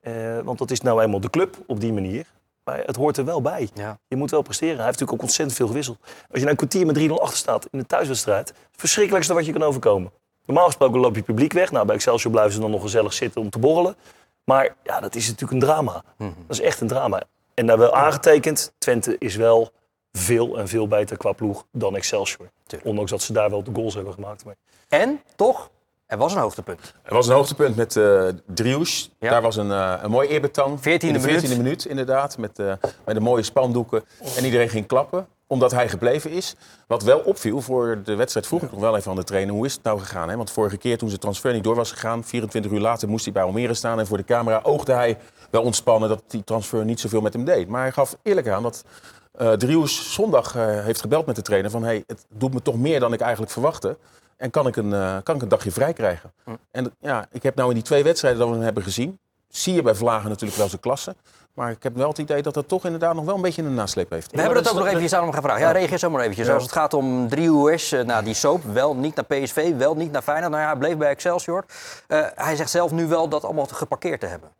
[0.00, 2.26] Eh, want dat is nou eenmaal de club op die manier.
[2.64, 3.68] Maar het hoort er wel bij.
[3.74, 3.98] Ja.
[4.08, 4.76] Je moet wel presteren.
[4.76, 5.98] Hij heeft natuurlijk ook ontzettend veel gewisseld.
[6.00, 9.46] Als je nou een kwartier met 3-0 achter staat in een thuiswedstrijd, het verschrikkelijkste wat
[9.46, 10.12] je kan overkomen.
[10.46, 11.70] Normaal gesproken loop je publiek weg.
[11.70, 13.96] Nou, bij Excelsior blijven ze dan nog gezellig zitten om te borrelen.
[14.44, 16.04] Maar ja, dat is natuurlijk een drama.
[16.18, 17.22] Dat is echt een drama.
[17.54, 19.70] En daar wel aangetekend, Twente is wel
[20.12, 22.50] veel en veel beter qua ploeg dan Excelsior.
[22.82, 24.44] Ondanks dat ze daar wel de goals hebben gemaakt.
[24.44, 24.56] Maar
[24.88, 25.70] En toch,
[26.12, 26.94] er was een hoogtepunt.
[27.02, 29.08] Er was een hoogtepunt met eh Driouche.
[29.18, 29.30] Ja.
[29.30, 30.78] Daar was een, eh, een mooi eerbetoon.
[30.78, 31.56] 14e in de 14e minuut.
[31.56, 31.84] minuut.
[31.84, 32.38] inderdaad.
[32.38, 32.72] Met, eh,
[33.04, 34.04] met de mooie spandoeken.
[34.36, 36.54] En iedereen ging klappen, omdat hij gebleven is.
[36.86, 39.54] Wat wel opviel voor de wedstrijd, vroeg ik nog wel even aan de trainer.
[39.54, 40.28] Hoe is het nou gegaan?
[40.28, 40.36] Hè?
[40.36, 43.32] Want vorige keer toen zijn transfer niet door was gegaan, 24 uur later moest hij
[43.32, 43.98] bij Almere staan.
[43.98, 45.18] En voor de camera oogde hij
[45.50, 47.68] wel ontspannen dat die transfer niet zoveel met hem deed.
[47.68, 48.84] Maar hij gaf eerlijk aan dat
[49.32, 51.70] eh Driouche zondag eh, heeft gebeld met de trainer.
[51.70, 53.96] Van hey, het doet me toch meer dan ik eigenlijk verwachtte.
[54.36, 56.32] En kan ik een, eh, kan ik een dagje vrij krijgen?
[56.70, 59.18] En ja, ik heb nou in die twee wedstrijden dat we hem hebben gezien,
[59.48, 61.14] zie je bij Vlagen natuurlijk wel zijn klasse.
[61.54, 63.74] Maar ik heb wel het idee dat dat toch inderdaad nog wel een beetje een
[63.74, 64.30] nasleep heeft.
[64.30, 65.60] We hebben het ook nog eventjes aan hem gevraagd.
[65.60, 66.48] Ja, reageer zo maar eventjes.
[66.48, 69.94] Als het gaat om drie US, eh, nou, die soap, wel niet naar PSV, wel
[69.94, 70.50] niet naar Feyenoord.
[70.50, 71.64] Nou ja, hij bleef bij Excelsior.
[72.08, 74.50] Eh, hij zegt zelf nu wel dat allemaal geparkeerd te hebben.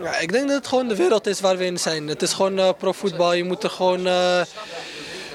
[0.00, 2.08] Ja, ik denk dat het gewoon de wereld is waar we in zijn.
[2.08, 3.32] Het is gewoon eh profvoetbal.
[3.32, 4.06] Je moet er gewoon.
[4.06, 4.40] eh,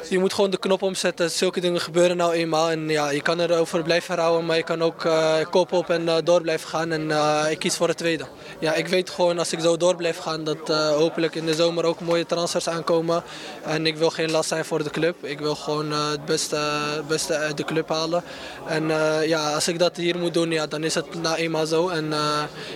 [0.09, 1.31] je moet gewoon de knop omzetten.
[1.31, 2.71] Zulke dingen gebeuren nou eenmaal.
[2.71, 6.09] En ja, je kan erover blijven houden, maar je kan ook eh, kop op en
[6.09, 6.91] eh, door blijven gaan.
[6.91, 8.25] En eh, ik kies voor het tweede.
[8.59, 11.85] Ja, ik weet gewoon als ik zo door blijf gaan dat hopelijk in de zomer
[11.85, 13.23] ook mooie transfers aankomen.
[13.63, 15.25] En ik wil geen last zijn voor de club.
[15.25, 16.59] Ik wil gewoon het beste,
[17.07, 18.23] beste uit de club halen.
[18.67, 18.87] En
[19.27, 21.89] ja, als ik dat hier moet doen, ja, dan is het nou eenmaal zo.
[21.89, 22.13] En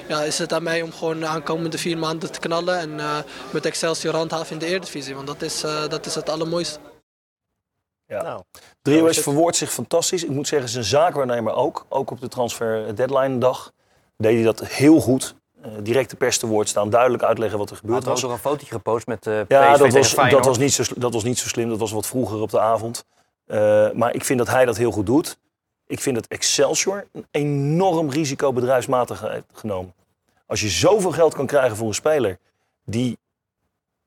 [0.07, 2.80] ja, is het aan mij om gewoon de aankomende vier maanden te knallen.
[2.80, 2.99] En
[3.51, 5.15] met Excelsior handhaven in de Eredivisie.
[5.15, 6.88] Want dat is, dat is het allermooiste.
[8.10, 8.22] Ja.
[8.22, 8.41] Nou,
[8.82, 10.24] Drio verwoordt zich fantastisch.
[10.24, 11.86] Ik moet zeggen, zijn zaakwaarnemer ook.
[11.89, 13.72] Ook op de transfer deadline dag
[14.18, 15.36] deed hij dat heel goed.
[15.62, 18.26] Eh, direct de pers te woord staan, duidelijk uitleggen wat er Hij gebeurd had was.
[18.26, 21.14] ook een fotootje gepost met eh PSV Ja, dat was, dat, was niet zo, dat
[21.14, 21.70] was niet zo slim.
[21.70, 23.05] Dat was wat vroeger op de avond.
[23.45, 25.38] Eh, maar ik vind dat hij dat heel goed doet.
[25.88, 29.93] Ik vind dat Excelsior een enorm risico bedrijfsmatig heeft genomen.
[30.45, 32.38] Als je zoveel geld kan krijgen voor een speler
[32.86, 33.18] die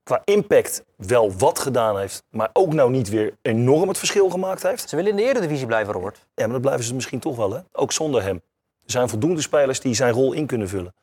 [0.02, 4.62] qua impact wel wat gedaan heeft, maar ook nou niet weer enorm het verschil gemaakt
[4.62, 4.88] heeft.
[4.88, 6.26] Ze willen in de Eredivisie blijven, Robert.
[6.34, 7.60] Ja, maar dat blijven ze misschien toch wel, hè?
[7.72, 8.42] Ook zonder hem.
[8.84, 10.94] Er zijn voldoende spelers die zijn rol in kunnen vullen.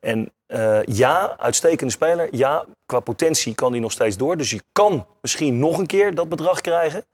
[0.00, 2.28] En eh, ja, uitstekende speler.
[2.36, 4.36] Ja, qua potentie kan hij nog steeds door.
[4.36, 7.04] Dus je kan misschien nog een keer dat bedrag krijgen.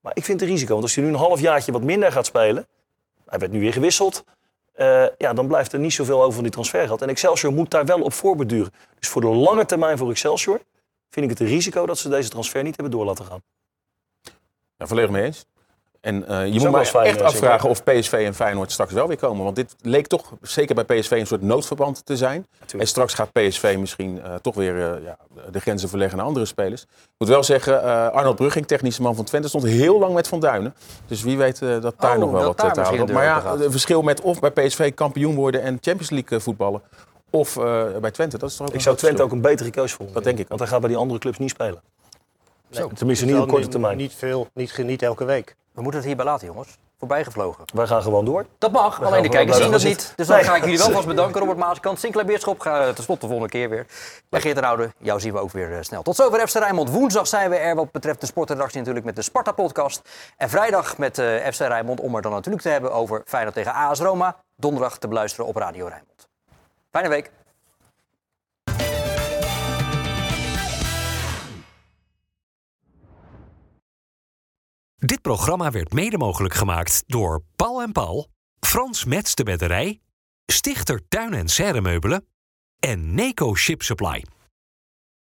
[0.00, 0.72] Maar ik vind het een risico.
[0.72, 2.66] Want als hij nu een halfjaartje wat minder gaat spelen...
[3.26, 4.24] Hij werd nu weer gewisseld.
[4.72, 7.02] Eh, ja, dan blijft er niet zoveel over van die transfer gehad.
[7.02, 8.72] En Excelsior moet daar wel op voorbeduren.
[8.98, 10.60] Dus voor de lange termijn voor Excelsior...
[11.10, 13.42] vind ik het een risico dat ze deze transfer niet hebben door laten gaan.
[14.76, 15.46] Ja, volledig mee eens.
[16.02, 19.08] En eh, je moet maar fijn, echt eh, afvragen of PSV en Feyenoord straks wel
[19.08, 19.44] weer komen.
[19.44, 22.46] Want dit leek toch zeker bij PSV een soort noodverband te zijn.
[22.78, 25.16] En straks gaat PSV misschien eh, toch weer ja,
[25.50, 26.82] de grenzen verleggen naar andere spelers.
[26.82, 26.88] Ik
[27.18, 27.82] moet wel zeggen,
[28.12, 30.74] Arnold Brugging, technische man van Twente, stond heel lang met Van Duinen.
[31.06, 33.06] Dus wie weet dat daar Oh, nog wel wat te halen.
[33.06, 36.82] de Maar ja, het verschil met of bij PSV kampioen worden en Champions League voetballen.
[37.30, 37.54] Of
[38.00, 40.14] bij Twente, dat is toch ook Ik zou Twente ook een betere keus vonden.
[40.14, 41.82] Dat denk ik Want hij gaat bij die andere clubs niet spelen.
[42.78, 43.96] Nee, Tenminste, niet op korte termijn.
[43.96, 45.56] Niet veel, niet, niet elke week.
[45.72, 46.78] We moeten het hierbij laten, jongens.
[46.98, 47.64] Voorbij gevlogen.
[47.74, 48.46] Wij gaan gewoon door.
[48.58, 50.12] Dat mag, alleen de kijkers zien dat niet.
[50.16, 50.44] Dus dan Nee.
[50.44, 51.98] ga ik jullie wel vast bedanken, Robert Maaskant.
[52.00, 53.86] Sinclair Beerschop, ga tenslotte de volgende keer weer.
[54.30, 56.02] En Geert en Oude, jou zien we ook weer eh, snel.
[56.02, 56.90] Tot zover FC Rijnmond.
[56.90, 60.00] Woensdag zijn we er wat betreft de sportredactie natuurlijk met de Sparta-podcast.
[60.36, 63.72] En vrijdag met eh FC Rijnmond om er dan natuurlijk te hebben over Feyenoord tegen
[63.74, 64.36] AS Roma.
[64.56, 66.28] Donderdag te beluisteren op Radio Rijnmond.
[66.90, 67.30] Fijne week.
[75.04, 78.30] Dit programma werd mede mogelijk gemaakt door Paul en Paul,
[78.60, 80.00] Frans Mets de Bedderij,
[80.46, 82.26] Stichter Tuin en Serremeubelen
[82.78, 84.24] en Neco Ship Supply.